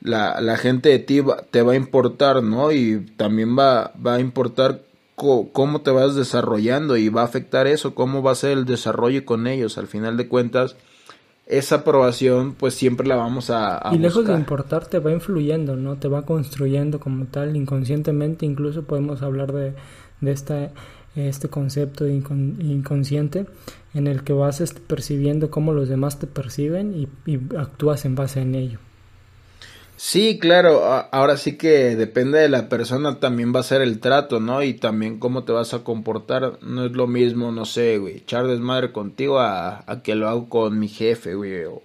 la, 0.00 0.40
la 0.40 0.56
gente 0.56 0.90
de 0.90 0.98
ti 0.98 1.20
te 1.50 1.62
va 1.62 1.72
a 1.72 1.76
importar, 1.76 2.42
¿no? 2.42 2.72
Y 2.72 3.00
también 3.16 3.58
va, 3.58 3.92
va 3.94 4.14
a 4.14 4.20
importar 4.20 4.82
cómo 5.18 5.80
te 5.82 5.90
vas 5.90 6.14
desarrollando 6.14 6.96
y 6.96 7.08
va 7.08 7.22
a 7.22 7.24
afectar 7.24 7.66
eso, 7.66 7.94
cómo 7.94 8.22
va 8.22 8.32
a 8.32 8.36
ser 8.36 8.52
el 8.52 8.64
desarrollo 8.64 9.24
con 9.24 9.46
ellos. 9.46 9.76
Al 9.76 9.86
final 9.86 10.16
de 10.16 10.28
cuentas, 10.28 10.76
esa 11.46 11.76
aprobación 11.76 12.54
pues 12.54 12.74
siempre 12.74 13.06
la 13.06 13.16
vamos 13.16 13.50
a... 13.50 13.90
y 13.92 13.98
lejos 13.98 14.26
de 14.26 14.34
importar 14.34 14.86
te 14.86 14.98
va 14.98 15.12
influyendo, 15.12 15.76
¿no? 15.76 15.96
Te 15.96 16.08
va 16.08 16.24
construyendo 16.24 17.00
como 17.00 17.26
tal, 17.26 17.56
inconscientemente, 17.56 18.46
incluso 18.46 18.84
podemos 18.84 19.22
hablar 19.22 19.52
de, 19.52 19.74
de 20.20 20.30
esta, 20.30 20.70
este 21.16 21.48
concepto 21.48 22.06
inconsciente 22.06 23.46
en 23.94 24.06
el 24.06 24.24
que 24.24 24.32
vas 24.32 24.62
percibiendo 24.86 25.50
cómo 25.50 25.72
los 25.72 25.88
demás 25.88 26.18
te 26.18 26.26
perciben 26.26 26.94
y, 26.94 27.08
y 27.30 27.40
actúas 27.56 28.04
en 28.04 28.14
base 28.14 28.40
en 28.40 28.54
ello. 28.54 28.78
Sí, 30.00 30.38
claro, 30.38 30.84
ahora 31.10 31.36
sí 31.36 31.58
que 31.58 31.96
depende 31.96 32.38
de 32.38 32.48
la 32.48 32.68
persona 32.68 33.18
también 33.18 33.52
va 33.52 33.58
a 33.58 33.64
ser 33.64 33.82
el 33.82 33.98
trato, 33.98 34.38
¿no? 34.38 34.62
Y 34.62 34.74
también 34.74 35.18
cómo 35.18 35.42
te 35.42 35.50
vas 35.50 35.74
a 35.74 35.82
comportar, 35.82 36.60
no 36.62 36.84
es 36.84 36.92
lo 36.92 37.08
mismo, 37.08 37.50
no 37.50 37.64
sé, 37.64 37.98
güey, 37.98 38.18
echar 38.18 38.46
desmadre 38.46 38.92
contigo 38.92 39.40
a, 39.40 39.82
a 39.90 40.02
que 40.04 40.14
lo 40.14 40.28
hago 40.28 40.48
con 40.48 40.78
mi 40.78 40.86
jefe, 40.86 41.34
güey, 41.34 41.64
o, 41.64 41.82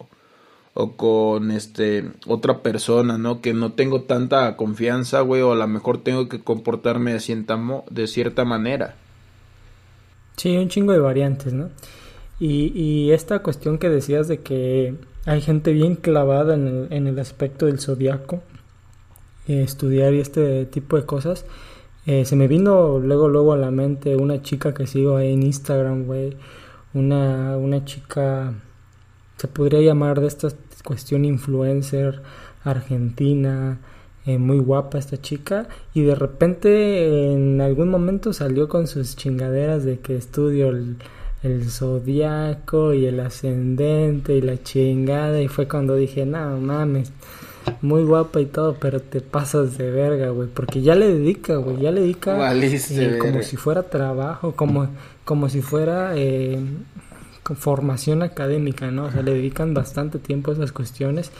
o, 0.75 0.95
con 0.95 1.49
este 1.49 2.05
otra 2.27 2.59
persona, 2.61 3.17
¿no? 3.17 3.41
Que 3.41 3.55
no 3.55 3.73
tengo 3.73 4.03
tanta 4.03 4.57
confianza, 4.57 5.21
güey, 5.21 5.41
o 5.41 5.51
a 5.51 5.55
lo 5.55 5.67
mejor 5.67 6.03
tengo 6.03 6.29
que 6.29 6.39
comportarme 6.39 7.13
de 7.13 7.19
cierta, 7.19 7.59
de 7.89 8.05
cierta 8.05 8.45
manera. 8.45 8.95
Sí, 10.37 10.55
un 10.55 10.69
chingo 10.69 10.93
de 10.93 10.99
variantes, 10.99 11.53
¿no? 11.53 11.71
Y, 12.39 12.79
y 12.79 13.11
esta 13.11 13.39
cuestión 13.39 13.79
que 13.79 13.89
decías 13.89 14.27
de 14.27 14.37
que 14.37 14.97
hay 15.25 15.41
gente 15.41 15.71
bien 15.71 15.95
clavada 15.95 16.53
en 16.55 17.07
el, 17.07 17.19
aspecto 17.19 17.65
del 17.65 17.79
zodiaco, 17.79 18.41
eh, 19.47 19.63
estudiar 19.63 20.13
y 20.13 20.19
este 20.19 20.65
tipo 20.65 20.97
de 20.97 21.05
cosas. 21.05 21.45
Eh, 22.05 22.25
se 22.25 22.35
me 22.35 22.47
vino 22.47 22.99
luego, 22.99 23.29
luego 23.29 23.53
a 23.53 23.57
la 23.57 23.71
mente 23.71 24.15
una 24.17 24.41
chica 24.41 24.73
que 24.73 24.87
sigo 24.87 25.19
en 25.19 25.43
Instagram, 25.43 26.05
güey. 26.05 26.35
Una, 26.93 27.57
una 27.57 27.85
chica, 27.85 28.53
se 29.37 29.47
podría 29.47 29.81
llamar 29.81 30.19
de 30.19 30.27
esta 30.27 30.49
cuestión 30.83 31.25
influencer 31.25 32.21
argentina, 32.63 33.79
eh, 34.25 34.37
muy 34.37 34.59
guapa 34.59 34.97
esta 34.97 35.21
chica. 35.21 35.67
Y 35.93 36.03
de 36.03 36.15
repente 36.15 37.33
en 37.33 37.61
algún 37.61 37.89
momento 37.89 38.33
salió 38.33 38.67
con 38.67 38.87
sus 38.87 39.15
chingaderas 39.15 39.85
de 39.85 39.99
que 39.99 40.17
estudio 40.17 40.69
el 40.69 40.97
el 41.43 41.69
zodiaco 41.69 42.93
y 42.93 43.05
el 43.05 43.19
ascendente 43.19 44.35
y 44.35 44.41
la 44.41 44.61
chingada 44.63 45.41
y 45.41 45.49
fue 45.49 45.67
cuando 45.67 45.95
dije, 45.95 46.25
no 46.25 46.57
mames, 46.57 47.11
muy 47.81 48.03
guapa 48.03 48.39
y 48.41 48.45
todo, 48.45 48.77
pero 48.79 49.01
te 49.01 49.21
pasas 49.21 49.77
de 49.77 49.91
verga, 49.91 50.29
güey, 50.29 50.47
porque 50.47 50.81
ya 50.81 50.95
le 50.95 51.13
dedica, 51.13 51.57
güey, 51.57 51.81
ya 51.81 51.91
le 51.91 52.01
dedica 52.01 52.53
eh, 52.53 53.17
como 53.19 53.41
si 53.43 53.57
fuera 53.57 53.83
trabajo, 53.83 54.53
como, 54.55 54.87
como 55.25 55.49
si 55.49 55.61
fuera 55.61 56.13
eh, 56.15 56.59
formación 57.55 58.23
académica, 58.23 58.89
¿no? 58.91 59.05
O 59.05 59.11
sea, 59.11 59.21
le 59.21 59.33
dedican 59.33 59.73
bastante 59.73 60.19
tiempo 60.19 60.51
a 60.51 60.53
esas 60.53 60.71
cuestiones 60.71 61.31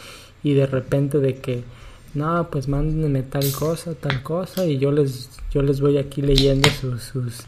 y 0.44 0.54
de 0.54 0.68
repente 0.68 1.20
de 1.20 1.36
que 1.36 1.63
no, 2.13 2.50
pues 2.52 2.68
mándenme 2.68 3.24
tal 3.24 3.50
cosa, 3.54 3.94
tal 3.96 4.22
cosa 4.22 4.66
y 4.66 4.78
yo 4.78 4.92
les 4.92 5.30
yo 5.52 5.62
les 5.62 5.82
voy 5.82 5.98
aquí 5.98 6.22
leyendo 6.22 6.70
sus, 6.70 7.02
sus 7.02 7.44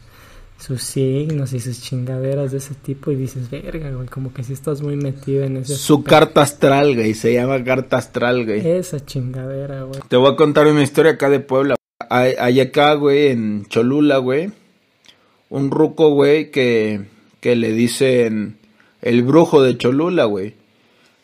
sus 0.58 0.82
signos 0.82 1.54
y 1.54 1.60
sus 1.60 1.82
chingaderas 1.82 2.52
de 2.52 2.58
ese 2.58 2.74
tipo 2.76 3.12
y 3.12 3.16
dices, 3.16 3.50
verga, 3.50 3.92
güey, 3.92 4.08
como 4.08 4.34
que 4.34 4.44
si 4.44 4.54
estás 4.54 4.82
muy 4.82 4.96
metido 4.96 5.44
en 5.44 5.58
ese... 5.58 5.76
Su 5.76 6.04
carta 6.04 6.42
astral, 6.42 6.96
güey, 6.96 7.14
se 7.14 7.34
llama 7.34 7.64
carta 7.64 7.98
astral, 7.98 8.46
güey. 8.46 8.68
Esa 8.68 9.06
chingadera, 9.06 9.84
güey. 9.84 10.00
Te 10.08 10.18
voy 10.18 10.34
a 10.34 10.36
contar 10.36 10.68
una 10.68 10.84
historia 10.84 11.14
acá 11.14 11.30
de 11.30 11.40
Puebla. 11.40 11.76
Hay, 12.10 12.60
acá, 12.60 12.94
güey, 12.94 13.28
en 13.28 13.66
Cholula, 13.68 14.18
güey, 14.18 14.52
un 15.50 15.72
ruco, 15.72 16.10
güey, 16.12 16.52
que, 16.52 17.06
que 17.40 17.56
le 17.56 17.72
dicen 17.72 18.58
el 19.02 19.24
brujo 19.24 19.62
de 19.62 19.78
Cholula, 19.78 20.26
güey. 20.26 20.56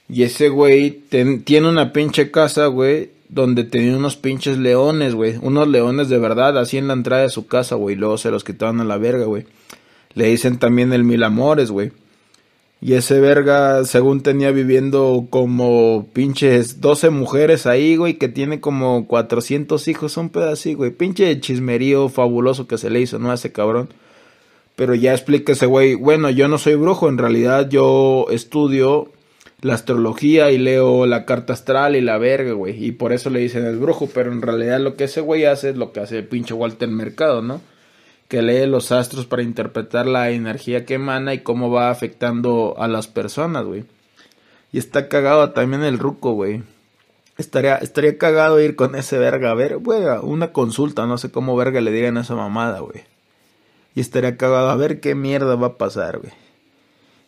Y 0.08 0.24
ese 0.24 0.50
güey 0.50 0.91
tiene 1.10 1.70
una 1.70 1.94
pinche 1.94 2.32
casa, 2.32 2.67
güey, 2.67 3.12
donde 3.32 3.63
tenía 3.63 3.96
unos 3.96 4.17
pinches 4.17 4.58
leones, 4.58 5.15
güey. 5.15 5.38
Unos 5.41 5.67
leones 5.67 6.10
de 6.10 6.20
verdad, 6.20 6.58
así 6.58 6.78
en 6.78 6.88
la 6.88 6.94
entrada 6.94 7.24
de 7.24 7.30
su 7.30 7.48
casa, 7.48 7.76
güey. 7.76 7.96
Luego 7.96 8.17
se 8.17 8.30
los 8.30 8.44
quitaban 8.44 8.82
a 8.82 8.84
la 8.84 8.98
verga, 8.98 9.26
güey. 9.26 9.46
Le 10.13 10.28
dicen 10.28 10.60
también 10.60 10.91
el 10.91 11.06
mil 11.06 11.24
amores, 11.24 11.72
güey. 11.72 11.94
Y 12.82 12.94
ese 12.94 13.22
verga, 13.22 13.86
según 13.86 14.22
tenía 14.22 14.52
viviendo 14.52 15.28
como 15.30 16.08
pinches 16.12 16.82
12 16.82 17.10
mujeres 17.12 17.67
ahí, 17.67 17.96
güey, 17.96 18.15
que 18.15 18.28
tiene 18.28 18.60
como 18.60 19.08
400 19.08 19.88
hijos, 19.88 20.17
un 20.17 20.30
pedacito, 20.30 20.80
güey. 20.80 20.91
Pinche 20.91 21.39
chismerío 21.39 22.10
fabuloso 22.10 22.67
que 22.67 22.78
se 22.78 22.89
le 22.89 23.00
hizo, 23.00 23.17
¿no? 23.17 23.32
A 23.32 23.36
ese 23.36 23.54
cabrón. 23.54 23.89
Pero 24.76 24.94
ya 24.94 25.13
explica 25.13 25.54
ese 25.54 25.67
güey, 25.67 25.96
bueno, 25.96 26.30
yo 26.32 26.50
no 26.50 26.58
soy 26.58 26.76
brujo, 26.76 27.08
en 27.08 27.17
realidad 27.17 27.70
yo 27.70 28.26
estudio 28.30 29.10
la 29.62 29.76
astrología 29.76 30.52
y 30.52 30.58
leo 30.58 31.06
la 31.06 31.26
carta 31.26 31.54
astral 31.54 31.95
y 31.95 32.02
la 32.02 32.17
verga, 32.17 32.54
güey. 32.54 32.84
Y 32.84 32.91
por 32.93 33.13
eso 33.13 33.30
le 33.30 33.39
dicen 33.39 33.65
el 33.65 33.78
brujo, 33.78 34.10
pero 34.12 34.32
en 34.32 34.41
realidad 34.41 34.80
lo 34.80 34.95
que 34.95 35.04
ese 35.06 35.21
güey 35.21 35.45
hace 35.45 35.69
es 35.69 35.78
lo 35.78 35.91
que 35.91 36.00
hace 36.00 36.17
el 36.19 36.28
pinche 36.28 36.54
Walter 36.54 36.89
Mercado, 36.89 37.41
¿no? 37.41 37.62
Que 38.28 38.41
lee 38.41 38.65
los 38.65 38.91
astros 38.91 39.26
para 39.26 39.43
interpretar 39.43 40.08
la 40.08 40.32
energía 40.32 40.86
que 40.86 40.95
emana 40.95 41.34
y 41.34 41.39
cómo 41.39 41.69
va 41.69 41.91
afectando 41.91 42.76
a 42.78 42.88
las 42.88 43.08
personas, 43.08 43.65
güey. 43.65 43.84
Y 44.71 44.80
está 44.80 45.10
cagado 45.10 45.52
también 45.52 45.84
el 45.84 46.00
ruco, 46.00 46.32
güey. 46.32 46.63
Estaría, 47.38 47.76
estaría 47.78 48.17
cagado 48.17 48.60
ir 48.62 48.76
con 48.76 48.95
ese 48.95 49.17
verga 49.17 49.52
a 49.52 49.56
ver, 49.56 49.78
güey, 49.78 50.02
una 50.24 50.52
consulta, 50.54 51.06
no 51.06 51.17
sé 51.17 51.32
cómo 51.32 51.56
verga 51.56 51.82
le 51.82 51.91
digan 51.91 52.17
a 52.17 52.21
esa 52.21 52.36
mamada, 52.36 52.80
güey. 52.80 53.04
Y 53.95 54.00
estaría 54.00 54.38
cagado 54.38 54.69
a 54.69 54.76
ver 54.76 55.00
qué 55.02 55.15
mierda 55.15 55.56
va 55.56 55.67
a 55.67 55.78
pasar, 55.78 56.19
güey. 56.19 56.32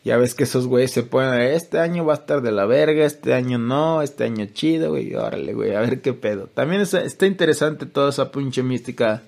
Ya 0.04 0.18
ves 0.18 0.34
que 0.34 0.44
esos 0.44 0.66
güeyes 0.66 0.90
se 0.90 1.02
ponen, 1.02 1.40
este 1.40 1.78
año 1.78 2.04
va 2.04 2.12
a 2.12 2.16
estar 2.16 2.42
de 2.42 2.52
la 2.52 2.66
verga, 2.66 3.06
este 3.06 3.32
año 3.32 3.56
no, 3.56 4.02
este 4.02 4.24
año 4.24 4.46
chido, 4.52 4.90
güey, 4.90 5.14
órale, 5.14 5.54
güey, 5.54 5.74
a 5.74 5.80
ver 5.80 6.02
qué 6.02 6.12
pedo. 6.12 6.46
También 6.52 6.82
está 6.82 7.26
interesante 7.26 7.86
toda 7.86 8.10
esa 8.10 8.30
pinche 8.30 8.62
mística, 8.62 9.22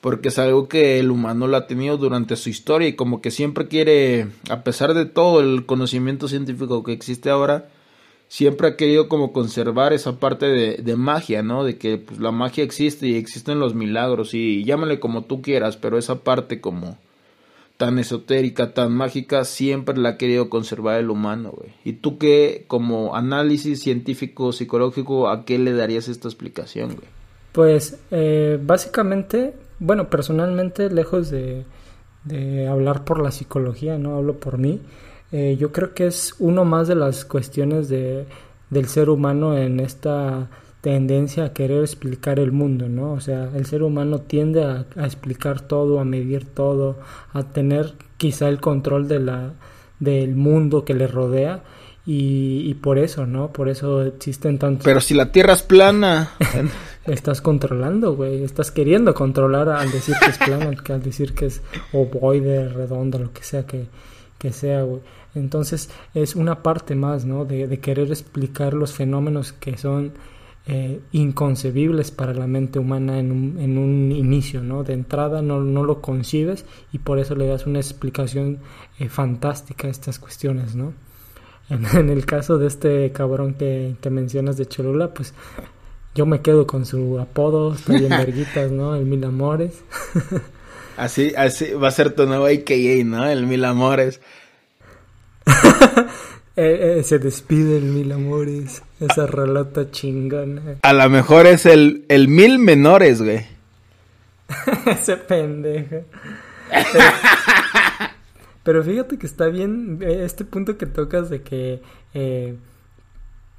porque 0.00 0.28
es 0.28 0.38
algo 0.40 0.66
que 0.66 0.98
el 0.98 1.12
humano 1.12 1.46
lo 1.46 1.56
ha 1.56 1.68
tenido 1.68 1.96
durante 1.96 2.34
su 2.34 2.48
historia 2.50 2.88
y 2.88 2.96
como 2.96 3.20
que 3.22 3.30
siempre 3.30 3.68
quiere, 3.68 4.26
a 4.48 4.64
pesar 4.64 4.94
de 4.94 5.06
todo 5.06 5.40
el 5.40 5.64
conocimiento 5.64 6.26
científico 6.26 6.82
que 6.82 6.92
existe 6.92 7.30
ahora, 7.30 7.68
siempre 8.26 8.66
ha 8.66 8.76
querido 8.76 9.08
como 9.08 9.32
conservar 9.32 9.92
esa 9.92 10.18
parte 10.18 10.46
de, 10.46 10.96
magia, 10.96 11.42
¿no? 11.44 11.62
De 11.62 11.78
que 11.78 11.98
pues, 11.98 12.18
la 12.18 12.32
magia 12.32 12.64
existe 12.64 13.06
y 13.06 13.14
existen 13.14 13.60
los 13.60 13.76
milagros 13.76 14.34
y 14.34 14.64
llámale 14.64 14.98
como 14.98 15.22
tú 15.24 15.40
quieras, 15.40 15.76
pero 15.76 15.98
esa 15.98 16.24
parte 16.24 16.60
como 16.60 16.98
tan 17.80 17.98
esotérica, 17.98 18.74
tan 18.74 18.92
mágica, 18.92 19.42
siempre 19.46 19.96
la 19.96 20.10
ha 20.10 20.16
querido 20.18 20.50
conservar 20.50 21.00
el 21.00 21.08
humano, 21.08 21.50
güey. 21.56 21.72
¿Y 21.82 21.94
tú 21.94 22.18
qué, 22.18 22.66
como 22.66 23.16
análisis 23.16 23.80
científico, 23.80 24.52
psicológico, 24.52 25.30
a 25.30 25.46
qué 25.46 25.58
le 25.58 25.72
darías 25.72 26.06
esta 26.06 26.28
explicación, 26.28 26.88
güey? 26.96 27.08
Pues, 27.52 27.98
eh, 28.10 28.60
básicamente, 28.62 29.54
bueno, 29.78 30.10
personalmente, 30.10 30.90
lejos 30.90 31.30
de, 31.30 31.64
de, 32.24 32.68
hablar 32.68 33.06
por 33.06 33.18
la 33.18 33.30
psicología, 33.30 33.96
no 33.96 34.14
hablo 34.14 34.34
por 34.34 34.58
mí, 34.58 34.82
eh, 35.32 35.56
yo 35.58 35.72
creo 35.72 35.94
que 35.94 36.06
es 36.06 36.34
uno 36.38 36.66
más 36.66 36.86
de 36.86 36.96
las 36.96 37.24
cuestiones 37.24 37.88
de, 37.88 38.26
del 38.68 38.88
ser 38.88 39.08
humano 39.08 39.56
en 39.56 39.80
esta 39.80 40.50
tendencia 40.80 41.44
a 41.44 41.52
querer 41.52 41.82
explicar 41.82 42.38
el 42.38 42.52
mundo, 42.52 42.88
¿no? 42.88 43.12
O 43.12 43.20
sea, 43.20 43.50
el 43.54 43.66
ser 43.66 43.82
humano 43.82 44.20
tiende 44.20 44.64
a, 44.64 44.86
explicar 45.04 45.60
todo, 45.60 46.00
a 46.00 46.04
medir 46.04 46.46
todo, 46.46 46.98
a 47.32 47.42
tener 47.42 47.94
quizá 48.16 48.48
el 48.48 48.60
control 48.60 49.08
de 49.08 49.20
la, 49.20 49.52
del 49.98 50.34
mundo 50.34 50.84
que 50.84 50.94
le 50.94 51.06
rodea 51.06 51.62
y, 52.06 52.62
y 52.66 52.74
por 52.74 52.98
eso, 52.98 53.26
¿no? 53.26 53.52
Por 53.52 53.68
eso 53.68 54.02
existen 54.02 54.58
tantos... 54.58 54.84
Pero 54.84 55.00
si 55.00 55.14
la 55.14 55.32
Tierra 55.32 55.52
es 55.52 55.62
plana... 55.62 56.30
estás 57.06 57.40
controlando, 57.40 58.14
güey. 58.14 58.42
Estás 58.42 58.70
queriendo 58.70 59.14
controlar 59.14 59.68
al 59.68 59.90
decir 59.90 60.14
que 60.22 60.30
es 60.30 60.38
plana, 60.38 60.70
que 60.84 60.92
al 60.92 61.02
decir 61.02 61.34
que 61.34 61.46
es 61.46 61.62
ovoide, 61.92 62.68
redonda, 62.68 63.18
lo 63.18 63.32
que 63.32 63.42
sea 63.42 63.66
que, 63.66 63.86
que 64.38 64.52
sea, 64.52 64.82
güey. 64.82 65.00
Entonces 65.34 65.90
es 66.14 66.34
una 66.34 66.62
parte 66.62 66.94
más, 66.94 67.24
¿no? 67.24 67.44
De, 67.44 67.68
de 67.68 67.80
querer 67.80 68.08
explicar 68.08 68.74
los 68.74 68.92
fenómenos 68.92 69.52
que 69.52 69.76
son 69.76 70.12
eh, 70.66 71.00
inconcebibles 71.12 72.10
para 72.10 72.34
la 72.34 72.46
mente 72.46 72.78
humana 72.78 73.18
en 73.18 73.32
un, 73.32 73.58
en 73.58 73.78
un 73.78 74.12
inicio, 74.12 74.62
¿no? 74.62 74.84
De 74.84 74.92
entrada 74.92 75.42
no, 75.42 75.60
no, 75.60 75.84
lo 75.84 76.00
concibes 76.00 76.64
y 76.92 76.98
por 76.98 77.18
eso 77.18 77.34
le 77.34 77.46
das 77.46 77.66
una 77.66 77.78
explicación 77.78 78.58
eh, 78.98 79.08
fantástica 79.08 79.88
a 79.88 79.90
estas 79.90 80.18
cuestiones, 80.18 80.74
¿no? 80.74 80.92
En, 81.70 82.10
el 82.10 82.26
caso 82.26 82.58
de 82.58 82.66
este 82.66 83.10
cabrón 83.12 83.54
que, 83.54 83.96
que, 84.00 84.10
mencionas 84.10 84.56
de 84.56 84.66
Cholula, 84.66 85.14
pues 85.14 85.34
yo 86.14 86.26
me 86.26 86.40
quedo 86.40 86.66
con 86.66 86.84
su 86.84 87.18
apodo, 87.18 87.74
está 87.74 87.94
bien 87.94 88.10
verguitas, 88.10 88.70
¿no? 88.70 88.94
El 88.94 89.06
Mil 89.06 89.24
Amores. 89.24 89.82
así, 90.96 91.32
así 91.36 91.72
va 91.72 91.88
a 91.88 91.92
ser 91.92 92.14
tu 92.14 92.26
nuevo 92.26 92.46
AKA, 92.46 93.04
¿no? 93.04 93.26
El 93.26 93.46
Mil 93.46 93.64
Amores. 93.64 94.20
Eh, 96.56 96.98
eh, 96.98 97.02
se 97.04 97.18
despide 97.18 97.78
el 97.78 97.84
Mil 97.84 98.12
Amores. 98.12 98.82
Esa 99.00 99.26
relata 99.26 99.90
chingona. 99.90 100.76
A 100.82 100.92
lo 100.92 101.08
mejor 101.08 101.46
es 101.46 101.64
el, 101.64 102.04
el 102.08 102.28
Mil 102.28 102.58
Menores, 102.58 103.22
güey. 103.22 103.46
Ese 104.86 105.16
pendejo. 105.16 106.04
Pero, 108.62 108.84
fíjate 108.84 109.16
que 109.18 109.26
está 109.26 109.46
bien 109.46 109.98
eh, 110.02 110.22
este 110.24 110.44
punto 110.44 110.76
que 110.76 110.86
tocas 110.86 111.30
de 111.30 111.42
que 111.42 111.82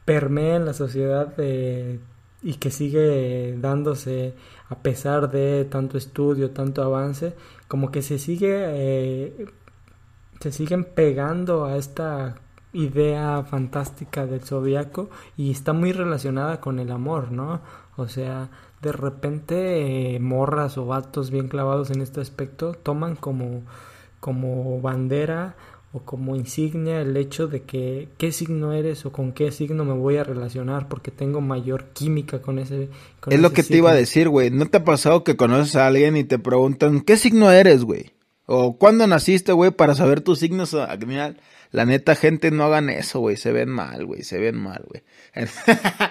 permea 0.06 0.58
en 0.58 0.65
la 0.65 0.73
sociedad 0.73 1.34
y 2.43 2.54
que 2.56 2.71
sigue 2.71 3.56
dándose 3.58 4.34
a 4.69 4.75
pesar 4.75 5.32
de 5.32 5.65
tanto 5.65 5.97
estudio, 5.97 6.51
tanto 6.51 6.84
avance, 6.84 7.34
como 7.67 7.91
que 7.91 8.01
se 8.01 8.19
sigue 8.19 9.49
se 10.41 10.51
siguen 10.51 10.84
pegando 10.84 11.65
a 11.65 11.77
esta 11.77 12.36
idea 12.73 13.43
fantástica 13.43 14.25
del 14.25 14.41
zodiaco 14.41 15.10
y 15.38 15.51
está 15.51 15.73
muy 15.73 15.91
relacionada 15.91 16.62
con 16.62 16.79
el 16.79 16.91
amor, 16.91 17.31
¿no? 17.31 17.62
O 17.97 18.07
sea, 18.07 18.49
de 18.81 18.91
repente 18.91 20.15
eh, 20.15 20.19
morras 20.19 20.77
o 20.77 20.86
vatos 20.86 21.31
bien 21.31 21.47
clavados 21.47 21.91
en 21.91 22.01
este 22.01 22.21
aspecto 22.21 22.73
toman 22.73 23.15
como, 23.15 23.62
como 24.19 24.79
bandera 24.81 25.55
o 25.93 25.99
como 25.99 26.36
insignia 26.36 27.01
el 27.01 27.17
hecho 27.17 27.47
de 27.47 27.63
que 27.63 28.07
qué 28.17 28.31
signo 28.31 28.71
eres 28.71 29.05
o 29.05 29.12
con 29.12 29.34
qué 29.34 29.51
signo 29.51 29.84
me 29.84 29.93
voy 29.93 30.17
a 30.17 30.23
relacionar 30.23 30.88
porque 30.88 31.12
tengo 31.12 31.41
mayor 31.41 31.89
química 31.93 32.41
con 32.41 32.60
ese 32.60 32.89
Es 33.27 33.39
lo 33.41 33.51
que 33.51 33.63
te 33.63 33.77
iba 33.77 33.91
a 33.91 33.95
decir, 33.95 34.29
güey. 34.29 34.49
¿No 34.51 34.65
te 34.67 34.77
ha 34.77 34.86
pasado 34.86 35.25
que 35.25 35.36
conoces 35.36 35.75
a 35.75 35.88
alguien 35.88 36.15
y 36.15 36.23
te 36.23 36.39
preguntan 36.39 37.01
qué 37.01 37.17
signo 37.17 37.51
eres, 37.51 37.84
güey? 37.84 38.13
O 38.45 38.77
cuándo 38.77 39.05
naciste, 39.05 39.51
güey, 39.51 39.71
para 39.71 39.95
saber 39.95 40.21
tus 40.21 40.39
signos 40.39 40.73
la 41.71 41.86
neta, 41.86 42.15
gente, 42.15 42.51
no 42.51 42.65
hagan 42.65 42.89
eso, 42.89 43.19
güey. 43.19 43.38
Se 43.38 43.51
ven 43.51 43.69
mal, 43.69 44.05
güey. 44.05 44.23
Se 44.23 44.38
ven 44.38 44.57
mal, 44.57 44.84
güey. 44.88 45.03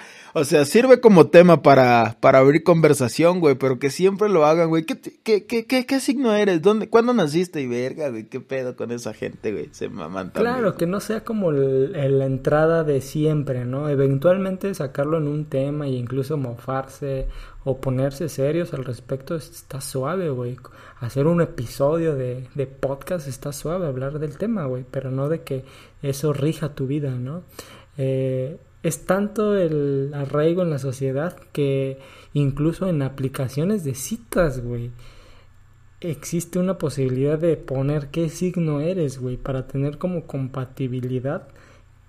o 0.34 0.44
sea, 0.44 0.64
sirve 0.64 1.00
como 1.00 1.28
tema 1.28 1.62
para, 1.62 2.16
para 2.20 2.38
abrir 2.38 2.62
conversación, 2.62 3.40
güey. 3.40 3.54
Pero 3.54 3.78
que 3.78 3.90
siempre 3.90 4.28
lo 4.28 4.46
hagan, 4.46 4.68
güey. 4.68 4.84
¿Qué, 4.84 5.00
qué, 5.00 5.46
qué, 5.46 5.66
qué, 5.66 5.86
qué 5.86 6.00
signo 6.00 6.34
eres? 6.34 6.62
¿Dónde, 6.62 6.88
¿Cuándo 6.88 7.12
naciste? 7.12 7.60
Y 7.60 7.66
verga, 7.66 8.10
güey. 8.10 8.24
¿Qué 8.24 8.40
pedo 8.40 8.76
con 8.76 8.92
esa 8.92 9.12
gente, 9.12 9.52
güey? 9.52 9.68
Se 9.72 9.88
maman 9.88 10.32
también. 10.32 10.54
Claro, 10.54 10.76
que 10.76 10.86
no 10.86 11.00
sea 11.00 11.24
como 11.24 11.52
la 11.52 12.26
entrada 12.26 12.84
de 12.84 13.00
siempre, 13.00 13.64
¿no? 13.64 13.88
Eventualmente 13.88 14.74
sacarlo 14.74 15.18
en 15.18 15.28
un 15.28 15.46
tema 15.46 15.86
e 15.86 15.90
incluso 15.90 16.36
mofarse 16.36 17.26
o 17.64 17.78
ponerse 17.78 18.28
serios 18.28 18.72
al 18.72 18.84
respecto 18.84 19.36
está 19.36 19.80
suave, 19.80 20.30
güey 20.30 20.56
hacer 21.00 21.26
un 21.26 21.40
episodio 21.40 22.14
de, 22.14 22.46
de 22.54 22.66
podcast 22.66 23.26
está 23.26 23.52
suave, 23.52 23.86
hablar 23.86 24.18
del 24.18 24.36
tema, 24.36 24.66
güey, 24.66 24.84
pero 24.88 25.10
no 25.10 25.28
de 25.28 25.42
que 25.42 25.64
eso 26.02 26.32
rija 26.32 26.74
tu 26.74 26.86
vida, 26.86 27.10
¿no? 27.10 27.42
Eh, 27.96 28.58
es 28.82 29.04
tanto 29.04 29.56
el 29.56 30.12
arraigo 30.14 30.62
en 30.62 30.70
la 30.70 30.78
sociedad 30.78 31.36
que 31.52 31.98
incluso 32.32 32.88
en 32.88 33.02
aplicaciones 33.02 33.84
de 33.84 33.94
citas, 33.94 34.62
güey, 34.62 34.90
existe 36.00 36.58
una 36.58 36.78
posibilidad 36.78 37.38
de 37.38 37.56
poner 37.56 38.08
qué 38.08 38.28
signo 38.28 38.80
eres, 38.80 39.18
güey, 39.18 39.36
para 39.36 39.66
tener 39.66 39.98
como 39.98 40.26
compatibilidad 40.26 41.48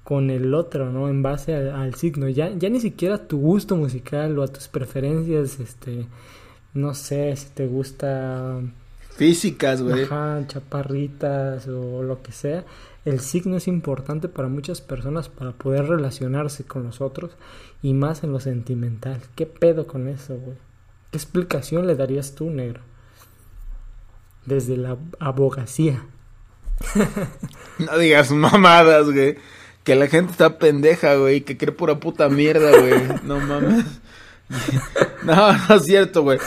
con 0.03 0.29
el 0.29 0.53
otro, 0.53 0.91
¿no? 0.91 1.10
En 1.10 1.21
base 1.21 1.53
al, 1.55 1.71
al 1.71 1.95
signo. 1.95 2.29
Ya, 2.29 2.49
ya 2.49 2.69
ni 2.69 2.79
siquiera 2.79 3.15
a 3.15 3.27
tu 3.27 3.39
gusto 3.39 3.75
musical 3.75 4.38
o 4.39 4.43
a 4.43 4.47
tus 4.47 4.67
preferencias, 4.67 5.60
este, 5.60 6.07
no 6.73 6.93
sé, 6.93 7.36
si 7.36 7.49
te 7.49 7.67
gusta 7.67 8.62
Físicas, 9.15 9.81
güey. 9.81 10.03
Ajá, 10.03 10.43
chaparritas 10.47 11.67
o 11.67 12.01
lo 12.01 12.21
que 12.21 12.31
sea. 12.31 12.63
El 13.03 13.19
signo 13.19 13.57
es 13.57 13.67
importante 13.67 14.27
para 14.27 14.47
muchas 14.47 14.79
personas 14.79 15.27
para 15.27 15.53
poder 15.53 15.87
relacionarse 15.87 16.63
con 16.65 16.83
los 16.83 17.01
otros 17.01 17.31
y 17.81 17.93
más 17.93 18.23
en 18.23 18.31
lo 18.31 18.39
sentimental. 18.39 19.21
¿Qué 19.35 19.47
pedo 19.47 19.87
con 19.87 20.07
eso, 20.07 20.35
güey? 20.35 20.57
¿Qué 21.09 21.17
explicación 21.17 21.87
le 21.87 21.95
darías 21.95 22.35
tú, 22.35 22.51
negro? 22.51 22.81
Desde 24.45 24.77
la 24.77 24.97
abogacía. 25.19 26.05
no 27.79 27.97
digas 27.97 28.31
mamadas, 28.31 29.11
güey. 29.11 29.37
Que 29.83 29.95
la 29.95 30.07
gente 30.07 30.33
está 30.33 30.59
pendeja, 30.59 31.15
güey. 31.15 31.41
Que 31.41 31.57
cree 31.57 31.71
pura 31.71 31.99
puta 31.99 32.29
mierda, 32.29 32.69
güey. 32.79 33.01
No 33.23 33.39
mames. 33.39 33.85
no, 35.23 35.53
no 35.53 35.75
es 35.75 35.83
cierto, 35.83 36.21
güey. 36.21 36.37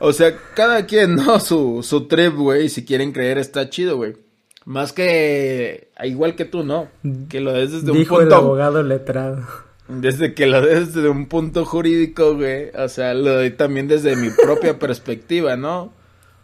O 0.00 0.12
sea, 0.12 0.36
cada 0.54 0.84
quien, 0.84 1.14
¿no? 1.14 1.38
Su, 1.38 1.80
su 1.84 2.08
trip, 2.08 2.34
güey. 2.34 2.68
Si 2.68 2.84
quieren 2.84 3.12
creer, 3.12 3.38
está 3.38 3.70
chido, 3.70 3.96
güey. 3.96 4.16
Más 4.64 4.92
que. 4.92 5.88
Igual 6.02 6.36
que 6.36 6.44
tú, 6.44 6.64
¿no? 6.64 6.88
Que 7.28 7.40
lo 7.40 7.52
des 7.52 7.72
desde 7.72 7.90
un 7.90 8.04
punto. 8.04 8.20
el 8.22 8.32
abogado 8.32 8.82
letrado. 8.82 9.46
Desde 9.88 10.34
que 10.34 10.46
lo 10.46 10.60
des 10.60 10.94
desde 10.94 11.08
un 11.08 11.26
punto 11.26 11.64
jurídico, 11.64 12.36
güey. 12.36 12.70
O 12.76 12.88
sea, 12.88 13.14
lo 13.14 13.34
doy 13.34 13.50
también 13.50 13.88
desde 13.88 14.16
mi 14.16 14.30
propia 14.30 14.78
perspectiva, 14.78 15.56
¿no? 15.56 15.92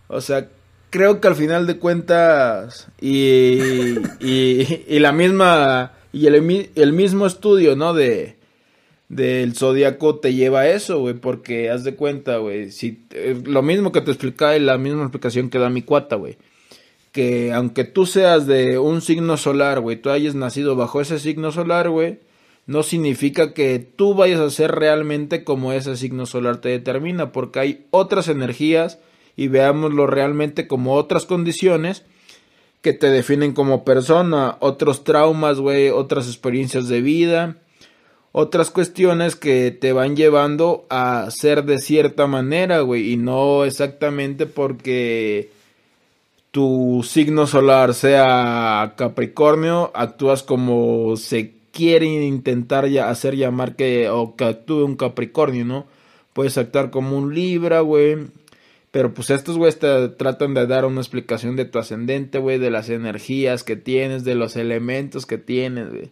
O 0.09 0.21
sea, 0.21 0.49
creo 0.91 1.21
que 1.21 1.29
al 1.29 1.37
final 1.37 1.67
de 1.67 1.79
cuentas. 1.79 2.89
Y. 3.01 3.99
Y, 4.21 4.85
y 4.89 4.99
la 4.99 5.13
misma. 5.13 5.93
Y 6.13 6.27
el, 6.27 6.71
el 6.75 6.93
mismo 6.93 7.27
estudio, 7.27 7.77
¿no? 7.77 7.95
De 7.95 8.39
del 9.09 9.55
zodiaco 9.55 10.17
te 10.19 10.35
lleva 10.35 10.61
a 10.61 10.69
eso, 10.69 11.01
güey, 11.01 11.15
porque 11.15 11.71
haz 11.71 11.83
de 11.85 11.95
cuenta, 11.95 12.37
güey, 12.39 12.71
si 12.71 13.07
eh, 13.11 13.41
lo 13.45 13.63
mismo 13.63 13.91
que 13.91 14.03
te 14.03 14.11
explicaba 14.11 14.57
y 14.57 14.61
la 14.61 14.77
misma 14.77 15.03
explicación 15.03 15.49
que 15.49 15.59
da 15.59 15.71
mi 15.71 15.83
cuata, 15.83 16.17
güey, 16.17 16.37
que 17.19 17.53
aunque 17.53 17.83
tú 17.83 18.07
seas 18.07 18.47
de 18.47 18.79
un 18.79 19.01
signo 19.01 19.37
solar, 19.37 19.81
güey, 19.81 19.97
tú 19.97 20.09
hayas 20.11 20.37
nacido 20.37 20.77
bajo 20.77 21.01
ese 21.01 21.19
signo 21.19 21.51
solar, 21.51 21.91
güey, 21.91 22.21
no 22.67 22.85
significa 22.85 23.55
que 23.55 23.81
tú 23.81 24.15
vayas 24.15 24.39
a 24.39 24.51
ser 24.51 24.71
realmente 24.71 25.43
como 25.43 25.73
ese 25.73 25.97
signo 25.97 26.27
solar 26.27 26.59
te 26.59 26.69
determina, 26.69 27.33
porque 27.33 27.59
hay 27.59 27.87
otras 27.91 28.29
energías 28.29 29.01
y 29.35 29.49
veámoslo 29.49 30.07
realmente 30.07 30.69
como 30.69 30.95
otras 30.95 31.25
condiciones 31.25 32.05
que 32.83 32.93
te 32.93 33.11
definen 33.11 33.53
como 33.53 33.85
persona, 33.85 34.57
otros 34.61 35.03
traumas, 35.03 35.59
güey, 35.59 35.91
otras 35.91 36.29
experiencias 36.29 36.87
de 36.87 37.01
vida, 37.01 37.57
otras 38.31 38.71
cuestiones 38.71 39.35
que 39.35 39.73
te 39.73 39.93
van 39.93 40.15
llevando 40.15 40.87
a 40.89 41.29
ser 41.33 41.65
de 41.65 41.79
cierta 41.79 42.29
manera, 42.29 42.79
güey, 42.83 43.11
y 43.11 43.17
no 43.17 43.65
exactamente 43.65 44.47
porque 44.47 45.58
tu 46.51 47.05
signo 47.05 47.47
solar 47.47 47.95
sea 47.95 48.95
Capricornio, 48.97 49.91
actúas 49.95 50.43
como 50.43 51.17
se 51.17 51.53
quiere 51.73 52.07
intentar 52.07 52.89
ya 52.89 53.09
hacer 53.09 53.37
llamar 53.37 53.77
que 53.77 54.09
o 54.09 54.35
que 54.37 54.45
actúe 54.45 54.85
un 54.85 54.97
Capricornio, 54.97 55.65
¿no? 55.65 55.87
Puedes 56.33 56.59
actuar 56.59 56.91
como 56.91 57.17
un 57.17 57.35
Libra, 57.35 57.81
güey. 57.81 58.17
Pero 58.91 59.13
pues 59.13 59.31
estos 59.31 59.59
güeyes 59.59 59.79
te 59.79 60.09
tratan 60.09 60.55
de 60.55 60.67
dar 60.67 60.85
una 60.85 61.01
explicación 61.01 61.57
de 61.57 61.67
tu 61.67 61.79
ascendente, 61.79 62.39
güey, 62.39 62.59
de 62.59 62.71
las 62.71 62.89
energías 62.89 63.63
que 63.63 63.77
tienes, 63.77 64.25
de 64.25 64.35
los 64.35 64.57
elementos 64.57 65.27
que 65.27 65.37
tienes, 65.39 65.91
güey. 65.91 66.11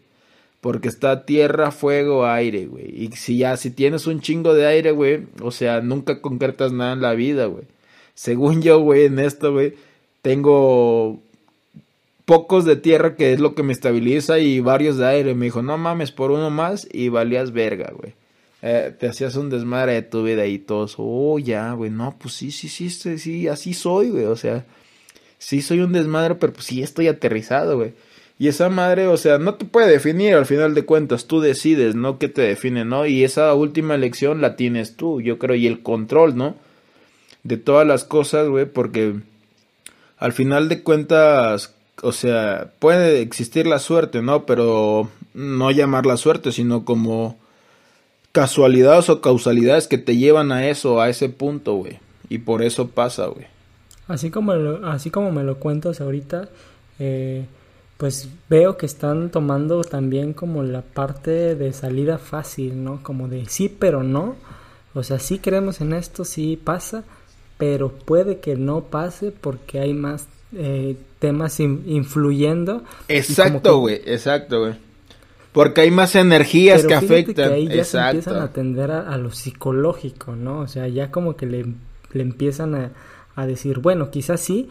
Porque 0.60 0.88
está 0.88 1.24
tierra, 1.24 1.70
fuego, 1.70 2.26
aire, 2.26 2.66
güey. 2.66 3.04
Y 3.04 3.12
si 3.12 3.38
ya, 3.38 3.56
si 3.56 3.70
tienes 3.70 4.06
un 4.06 4.20
chingo 4.20 4.52
de 4.52 4.66
aire, 4.66 4.90
güey, 4.90 5.26
o 5.40 5.50
sea, 5.50 5.80
nunca 5.80 6.20
concretas 6.20 6.72
nada 6.72 6.92
en 6.92 7.00
la 7.02 7.14
vida, 7.14 7.46
güey. 7.46 7.64
Según 8.14 8.62
yo, 8.62 8.80
güey, 8.80 9.06
en 9.06 9.18
esto, 9.18 9.52
güey, 9.52 9.74
tengo 10.26 11.22
pocos 12.24 12.64
de 12.64 12.74
tierra 12.74 13.14
que 13.14 13.32
es 13.32 13.38
lo 13.38 13.54
que 13.54 13.62
me 13.62 13.72
estabiliza 13.72 14.40
y 14.40 14.58
varios 14.58 14.96
de 14.96 15.06
aire. 15.06 15.36
Me 15.36 15.44
dijo, 15.44 15.62
no 15.62 15.78
mames, 15.78 16.10
por 16.10 16.32
uno 16.32 16.50
más 16.50 16.88
y 16.92 17.10
valías 17.10 17.52
verga, 17.52 17.92
güey. 17.96 18.14
Eh, 18.60 18.92
te 18.98 19.06
hacías 19.06 19.36
un 19.36 19.50
desmadre 19.50 19.92
de 19.92 20.02
tu 20.02 20.24
vida 20.24 20.44
y 20.46 20.58
todos, 20.58 20.96
oh, 20.98 21.38
ya, 21.38 21.70
güey, 21.74 21.92
no, 21.92 22.16
pues 22.18 22.34
sí, 22.34 22.50
sí, 22.50 22.68
sí, 22.68 22.90
sí, 22.90 23.18
sí, 23.20 23.46
así 23.46 23.72
soy, 23.72 24.10
güey, 24.10 24.24
o 24.24 24.34
sea, 24.34 24.64
sí 25.38 25.62
soy 25.62 25.78
un 25.78 25.92
desmadre, 25.92 26.34
pero 26.34 26.52
pues 26.52 26.66
sí 26.66 26.82
estoy 26.82 27.06
aterrizado, 27.06 27.76
güey. 27.76 27.92
Y 28.36 28.48
esa 28.48 28.68
madre, 28.68 29.06
o 29.06 29.16
sea, 29.16 29.38
no 29.38 29.54
te 29.54 29.64
puede 29.64 29.88
definir 29.88 30.34
al 30.34 30.46
final 30.46 30.74
de 30.74 30.84
cuentas, 30.84 31.26
tú 31.28 31.40
decides, 31.40 31.94
¿no? 31.94 32.18
¿Qué 32.18 32.26
te 32.26 32.42
define, 32.42 32.84
¿no? 32.84 33.06
Y 33.06 33.22
esa 33.22 33.54
última 33.54 33.94
elección 33.94 34.40
la 34.40 34.56
tienes 34.56 34.96
tú, 34.96 35.20
yo 35.20 35.38
creo, 35.38 35.54
y 35.54 35.68
el 35.68 35.84
control, 35.84 36.36
¿no? 36.36 36.56
De 37.44 37.58
todas 37.58 37.86
las 37.86 38.02
cosas, 38.02 38.48
güey, 38.48 38.66
porque 38.66 39.14
al 40.18 40.32
final 40.32 40.68
de 40.68 40.82
cuentas, 40.82 41.74
o 42.02 42.12
sea, 42.12 42.70
puede 42.78 43.20
existir 43.20 43.66
la 43.66 43.78
suerte, 43.78 44.22
¿no? 44.22 44.46
Pero 44.46 45.10
no 45.34 45.70
llamar 45.70 46.06
la 46.06 46.16
suerte, 46.16 46.52
sino 46.52 46.84
como 46.84 47.38
casualidades 48.32 49.08
o 49.08 49.20
causalidades 49.20 49.88
que 49.88 49.98
te 49.98 50.16
llevan 50.16 50.52
a 50.52 50.68
eso, 50.68 51.00
a 51.00 51.08
ese 51.08 51.28
punto, 51.28 51.74
güey. 51.74 51.98
Y 52.28 52.38
por 52.38 52.62
eso 52.62 52.88
pasa, 52.88 53.26
güey. 53.26 53.46
Así 54.08 54.30
como, 54.30 54.52
así 54.84 55.10
como 55.10 55.32
me 55.32 55.42
lo 55.42 55.58
cuentas 55.58 56.00
ahorita, 56.00 56.48
eh, 56.98 57.46
pues 57.96 58.28
veo 58.48 58.76
que 58.76 58.86
están 58.86 59.30
tomando 59.30 59.82
también 59.82 60.32
como 60.32 60.62
la 60.62 60.82
parte 60.82 61.54
de 61.54 61.72
salida 61.72 62.18
fácil, 62.18 62.84
¿no? 62.84 63.02
Como 63.02 63.28
de 63.28 63.46
sí, 63.46 63.68
pero 63.68 64.02
no. 64.02 64.36
O 64.94 65.02
sea, 65.02 65.18
sí 65.18 65.38
creemos 65.38 65.80
en 65.80 65.92
esto, 65.92 66.24
sí 66.24 66.60
pasa, 66.62 67.04
pero 67.58 67.90
puede 67.90 68.40
que 68.40 68.56
no 68.56 68.84
pase 68.84 69.32
porque 69.32 69.80
hay 69.80 69.94
más 69.94 70.28
eh, 70.52 70.96
temas 71.18 71.58
influyendo. 71.60 72.84
Exacto, 73.08 73.78
güey, 73.78 74.00
exacto, 74.04 74.60
güey. 74.60 74.74
Porque 75.52 75.80
hay 75.80 75.90
más 75.90 76.14
energías 76.14 76.84
que 76.84 76.94
afectan. 76.94 77.48
Que 77.48 77.54
ahí 77.54 77.68
ya 77.68 77.84
se 77.84 77.98
empiezan 77.98 78.36
a 78.36 78.44
atender 78.44 78.90
a, 78.90 79.16
lo 79.16 79.30
psicológico, 79.30 80.36
¿no? 80.36 80.60
O 80.60 80.68
sea, 80.68 80.86
ya 80.88 81.10
como 81.10 81.34
que 81.34 81.46
le, 81.46 81.64
le 82.12 82.22
empiezan 82.22 82.74
a, 82.74 82.92
a 83.34 83.46
decir, 83.46 83.78
bueno, 83.78 84.10
quizás 84.10 84.40
sí, 84.40 84.68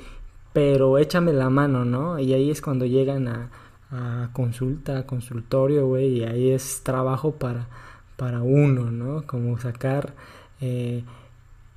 pero 0.53 0.99
échame 0.99 1.33
la 1.33 1.49
mano, 1.49 1.85
¿no? 1.85 2.19
Y 2.19 2.33
ahí 2.33 2.51
es 2.51 2.61
cuando 2.61 2.85
llegan 2.85 3.27
a, 3.27 3.49
a 3.91 4.29
consulta, 4.31 4.99
a 4.99 5.05
consultorio, 5.07 5.87
güey, 5.87 6.19
y 6.19 6.23
ahí 6.23 6.51
es 6.51 6.81
trabajo 6.83 7.33
para, 7.33 7.67
para 8.15 8.41
uno, 8.41 8.91
¿no? 8.91 9.25
Como 9.25 9.57
sacar 9.59 10.13
eh, 10.61 11.03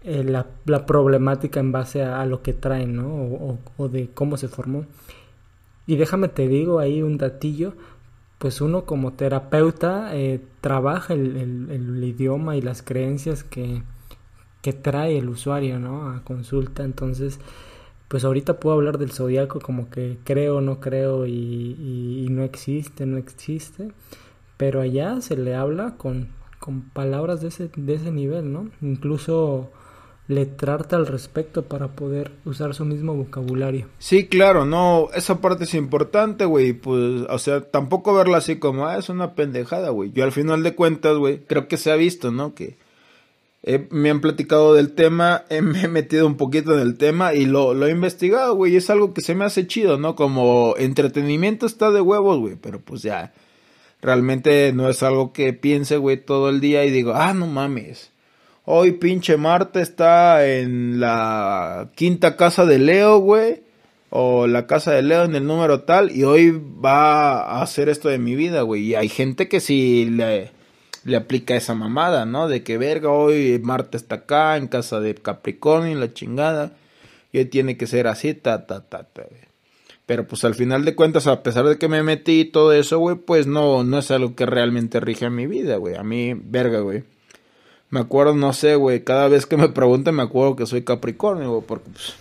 eh, 0.02 0.24
la, 0.24 0.46
la, 0.64 0.86
problemática 0.86 1.60
en 1.60 1.72
base 1.72 2.02
a, 2.02 2.24
lo 2.26 2.42
que 2.42 2.52
traen, 2.52 2.96
¿no? 2.96 3.58
O, 3.76 3.88
de 3.88 4.10
cómo 4.10 4.36
se 4.36 4.48
formó. 4.48 4.86
Y 5.86 5.96
déjame 5.96 6.28
te 6.28 6.48
digo 6.48 6.78
ahí 6.78 7.02
un 7.02 7.18
datillo, 7.18 7.74
pues 8.38 8.60
uno 8.60 8.84
como 8.84 9.14
terapeuta 9.14 10.14
eh, 10.16 10.40
trabaja 10.60 11.14
el, 11.14 11.36
el, 11.70 12.04
idioma 12.04 12.56
y 12.56 12.62
las 12.62 12.82
creencias 12.82 13.42
que, 13.42 13.82
que 14.62 14.72
trae 14.72 15.18
el 15.18 15.28
usuario, 15.28 15.78
¿no? 15.78 16.10
A 16.10 16.22
consulta, 16.24 16.84
entonces 16.84 17.40
pues 18.08 18.24
ahorita 18.24 18.58
puedo 18.58 18.76
hablar 18.76 18.98
del 18.98 19.12
zodiaco 19.12 19.60
como 19.60 19.90
que 19.90 20.18
creo, 20.24 20.60
no 20.60 20.80
creo 20.80 21.26
y, 21.26 22.26
no 22.30 22.42
existe, 22.42 23.06
no 23.06 23.18
existe, 23.18 23.92
pero 24.56 24.80
allá 24.80 25.20
se 25.20 25.36
le 25.36 25.54
habla 25.54 25.96
con, 25.96 26.28
con 26.58 26.82
palabras 26.82 27.42
de 27.42 27.48
ese, 27.48 27.70
de 27.76 27.94
ese 27.94 28.10
nivel, 28.10 28.52
¿no? 28.52 28.70
Incluso 28.80 29.70
le 30.28 30.44
trata 30.44 30.96
al 30.96 31.06
respecto 31.06 31.64
para 31.64 31.88
poder 31.88 32.32
usar 32.44 32.74
su 32.74 32.84
mismo 32.84 33.14
vocabulario. 33.14 33.86
Sí, 33.98 34.26
claro, 34.26 34.66
no, 34.66 35.08
esa 35.14 35.40
parte 35.40 35.64
es 35.64 35.74
importante, 35.74 36.44
güey, 36.44 36.74
pues, 36.74 37.24
o 37.28 37.38
sea, 37.38 37.62
tampoco 37.62 38.14
verla 38.14 38.36
así 38.36 38.56
como, 38.56 38.86
ah, 38.86 38.98
es 38.98 39.08
una 39.08 39.34
pendejada, 39.34 39.88
güey. 39.88 40.12
Yo 40.12 40.24
al 40.24 40.32
final 40.32 40.62
de 40.62 40.74
cuentas, 40.74 41.16
güey, 41.16 41.40
creo 41.46 41.66
que 41.66 41.78
se 41.78 41.90
ha 41.90 41.96
visto, 41.96 42.30
¿no? 42.30 42.54
Que 42.54 42.76
me 43.90 44.10
han 44.10 44.20
platicado 44.20 44.74
del 44.74 44.92
tema, 44.92 45.44
me 45.62 45.82
he 45.82 45.88
metido 45.88 46.26
un 46.26 46.36
poquito 46.36 46.74
en 46.74 46.80
el 46.80 46.96
tema 46.96 47.34
y 47.34 47.46
lo, 47.46 47.74
lo 47.74 47.86
he 47.86 47.90
investigado, 47.90 48.54
güey. 48.54 48.76
Es 48.76 48.90
algo 48.90 49.14
que 49.14 49.22
se 49.22 49.34
me 49.34 49.46
hace 49.46 49.66
chido, 49.66 49.98
¿no? 49.98 50.14
Como 50.14 50.74
entretenimiento 50.76 51.66
está 51.66 51.90
de 51.90 52.00
huevos, 52.00 52.38
güey. 52.38 52.56
Pero 52.60 52.80
pues 52.80 53.02
ya, 53.02 53.32
realmente 54.02 54.72
no 54.74 54.88
es 54.88 55.02
algo 55.02 55.32
que 55.32 55.52
piense, 55.52 55.96
güey, 55.96 56.22
todo 56.22 56.50
el 56.50 56.60
día 56.60 56.84
y 56.84 56.90
digo, 56.90 57.14
ah, 57.14 57.34
no 57.34 57.46
mames. 57.46 58.12
Hoy 58.70 58.92
pinche 58.92 59.38
Marta 59.38 59.80
está 59.80 60.46
en 60.46 61.00
la 61.00 61.88
quinta 61.94 62.36
casa 62.36 62.66
de 62.66 62.78
Leo, 62.78 63.16
güey. 63.16 63.62
O 64.10 64.46
la 64.46 64.66
casa 64.66 64.92
de 64.92 65.00
Leo 65.00 65.24
en 65.24 65.34
el 65.34 65.46
número 65.46 65.84
tal. 65.84 66.14
Y 66.14 66.24
hoy 66.24 66.50
va 66.50 67.40
a 67.40 67.62
hacer 67.62 67.88
esto 67.88 68.10
de 68.10 68.18
mi 68.18 68.34
vida, 68.34 68.60
güey. 68.60 68.82
Y 68.88 68.94
hay 68.94 69.08
gente 69.08 69.48
que 69.48 69.60
si 69.60 70.04
le 70.10 70.50
le 71.04 71.16
aplica 71.16 71.56
esa 71.56 71.74
mamada, 71.74 72.26
¿no? 72.26 72.46
De 72.46 72.62
que 72.62 72.76
verga, 72.76 73.08
hoy 73.08 73.58
Marte 73.62 73.96
está 73.96 74.16
acá 74.16 74.58
en 74.58 74.66
casa 74.66 75.00
de 75.00 75.14
Capricornio 75.14 75.92
y 75.92 75.98
la 75.98 76.12
chingada. 76.12 76.72
Y 77.32 77.38
hoy 77.38 77.46
tiene 77.46 77.78
que 77.78 77.86
ser 77.86 78.06
así, 78.06 78.34
ta, 78.34 78.66
ta, 78.66 78.86
ta, 78.86 79.04
ta. 79.04 79.22
Pero 80.04 80.26
pues 80.28 80.44
al 80.44 80.54
final 80.54 80.84
de 80.84 80.94
cuentas, 80.94 81.26
a 81.26 81.42
pesar 81.42 81.64
de 81.64 81.78
que 81.78 81.88
me 81.88 82.02
metí 82.02 82.40
y 82.40 82.44
todo 82.44 82.74
eso, 82.74 82.98
güey, 82.98 83.16
pues 83.16 83.46
no, 83.46 83.82
no 83.82 83.98
es 83.98 84.10
algo 84.10 84.36
que 84.36 84.44
realmente 84.44 85.00
rige 85.00 85.24
a 85.24 85.30
mi 85.30 85.46
vida, 85.46 85.76
güey. 85.76 85.94
A 85.94 86.02
mí, 86.02 86.34
verga, 86.34 86.80
güey. 86.80 87.04
Me 87.90 88.00
acuerdo, 88.00 88.34
no 88.34 88.52
sé, 88.52 88.74
güey, 88.74 89.02
cada 89.02 89.28
vez 89.28 89.46
que 89.46 89.56
me 89.56 89.68
preguntan 89.68 90.14
me 90.14 90.22
acuerdo 90.22 90.56
que 90.56 90.66
soy 90.66 90.82
Capricornio, 90.82 91.62
porque 91.66 91.88
pues 91.90 92.14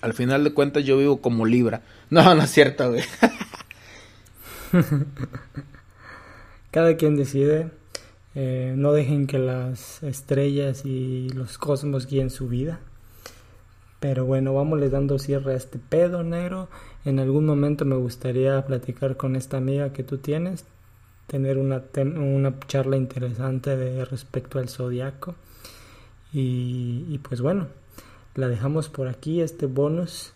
al 0.00 0.14
final 0.14 0.44
de 0.44 0.54
cuentas 0.54 0.84
yo 0.84 0.96
vivo 0.98 1.20
como 1.20 1.46
Libra. 1.46 1.82
No, 2.10 2.34
no 2.34 2.42
es 2.42 2.50
cierto, 2.50 2.90
güey. 2.90 3.04
Cada 6.72 6.96
quien 6.96 7.14
decide. 7.14 7.70
Eh, 8.34 8.74
no 8.76 8.92
dejen 8.92 9.28
que 9.28 9.38
las 9.38 10.02
estrellas 10.02 10.84
y 10.84 11.28
los 11.28 11.56
cosmos 11.56 12.08
guíen 12.08 12.30
su 12.30 12.48
vida. 12.48 12.80
Pero 14.00 14.24
bueno, 14.24 14.54
vamos 14.54 14.90
dando 14.90 15.20
cierre 15.20 15.52
a 15.52 15.56
este 15.56 15.78
pedo 15.78 16.24
negro. 16.24 16.68
En 17.04 17.20
algún 17.20 17.46
momento 17.46 17.84
me 17.84 17.94
gustaría 17.94 18.66
platicar 18.66 19.16
con 19.16 19.36
esta 19.36 19.58
amiga 19.58 19.92
que 19.92 20.02
tú 20.02 20.18
tienes, 20.18 20.64
tener 21.30 21.58
una, 21.58 21.84
una 22.16 22.58
charla 22.66 22.96
interesante 22.96 23.76
de 23.76 24.04
respecto 24.04 24.58
al 24.58 24.68
zodiaco. 24.68 25.36
Y, 26.32 27.18
pues 27.18 27.40
bueno, 27.40 27.68
la 28.34 28.48
dejamos 28.48 28.88
por 28.88 29.06
aquí, 29.06 29.40
este 29.40 29.66
bonus, 29.66 30.32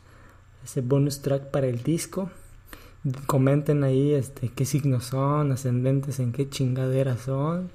este 0.65 0.83
bonus 0.83 1.21
track 1.21 1.51
para 1.51 1.67
el 1.67 1.83
disco. 1.83 2.31
Comenten 3.27 3.83
ahí 3.83 4.13
este, 4.13 4.49
qué 4.49 4.65
signos 4.65 5.07
son, 5.07 5.51
ascendentes 5.51 6.21
en 6.21 6.33
qué 6.33 6.49
chingaderas 6.49 7.21
son 7.23 7.71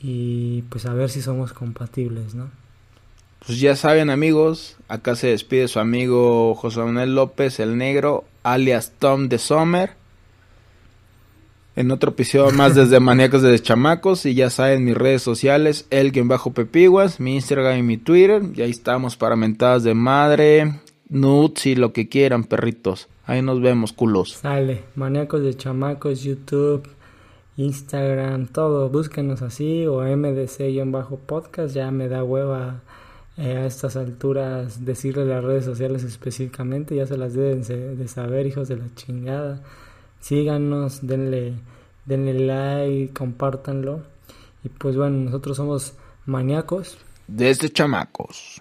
y 0.00 0.62
pues 0.62 0.86
a 0.86 0.94
ver 0.94 1.10
si 1.10 1.22
somos 1.22 1.52
compatibles, 1.52 2.34
¿no? 2.34 2.50
Pues 3.44 3.58
ya 3.58 3.74
saben 3.74 4.10
amigos, 4.10 4.76
acá 4.86 5.16
se 5.16 5.28
despide 5.28 5.66
su 5.66 5.80
amigo 5.80 6.54
José 6.54 6.80
Manuel 6.80 7.16
López 7.16 7.58
el 7.58 7.76
Negro, 7.78 8.24
alias 8.44 8.92
Tom 8.98 9.28
de 9.28 9.38
Sommer. 9.38 9.99
En 11.76 11.90
otro 11.90 12.10
episodio 12.10 12.50
más 12.50 12.74
desde 12.74 13.00
Maníacos 13.00 13.42
de 13.42 13.58
Chamacos 13.58 14.26
y 14.26 14.34
ya 14.34 14.50
saben 14.50 14.84
mis 14.84 14.96
redes 14.96 15.22
sociales, 15.22 15.86
Elguen 15.90 16.28
bajo 16.28 16.52
Pepiguas, 16.52 17.20
mi 17.20 17.36
Instagram 17.36 17.78
y 17.78 17.82
mi 17.82 17.96
Twitter, 17.96 18.42
y 18.54 18.62
ahí 18.62 18.70
estamos 18.70 19.16
para 19.16 19.36
mentadas 19.36 19.84
de 19.84 19.94
madre, 19.94 20.80
nudes 21.08 21.66
y 21.66 21.76
lo 21.76 21.92
que 21.92 22.08
quieran 22.08 22.44
perritos. 22.44 23.08
Ahí 23.24 23.42
nos 23.42 23.60
vemos, 23.60 23.92
culos. 23.92 24.32
Sale, 24.32 24.82
maníacos 24.96 25.42
de 25.42 25.56
chamacos, 25.56 26.22
YouTube, 26.24 26.88
Instagram, 27.56 28.48
todo. 28.48 28.88
Búsquenos 28.88 29.42
así 29.42 29.86
o 29.86 30.02
MDC-podcast. 30.02 31.74
Ya 31.74 31.90
me 31.92 32.08
da 32.08 32.24
hueva 32.24 32.80
eh, 33.36 33.56
a 33.56 33.66
estas 33.66 33.96
alturas 33.96 34.84
decirle 34.84 35.26
las 35.26 35.44
redes 35.44 35.64
sociales 35.64 36.02
específicamente. 36.02 36.96
Ya 36.96 37.06
se 37.06 37.16
las 37.16 37.34
deben 37.34 37.62
de 37.62 38.08
saber, 38.08 38.46
hijos 38.46 38.66
de 38.68 38.78
la 38.78 38.92
chingada. 38.96 39.62
Síganos, 40.20 41.06
denle, 41.06 41.54
denle 42.04 42.34
like, 42.34 43.12
compártanlo. 43.14 44.02
Y 44.62 44.68
pues 44.68 44.96
bueno, 44.96 45.16
nosotros 45.16 45.56
somos 45.56 45.94
maníacos. 46.26 46.98
Desde 47.26 47.70
chamacos. 47.70 48.60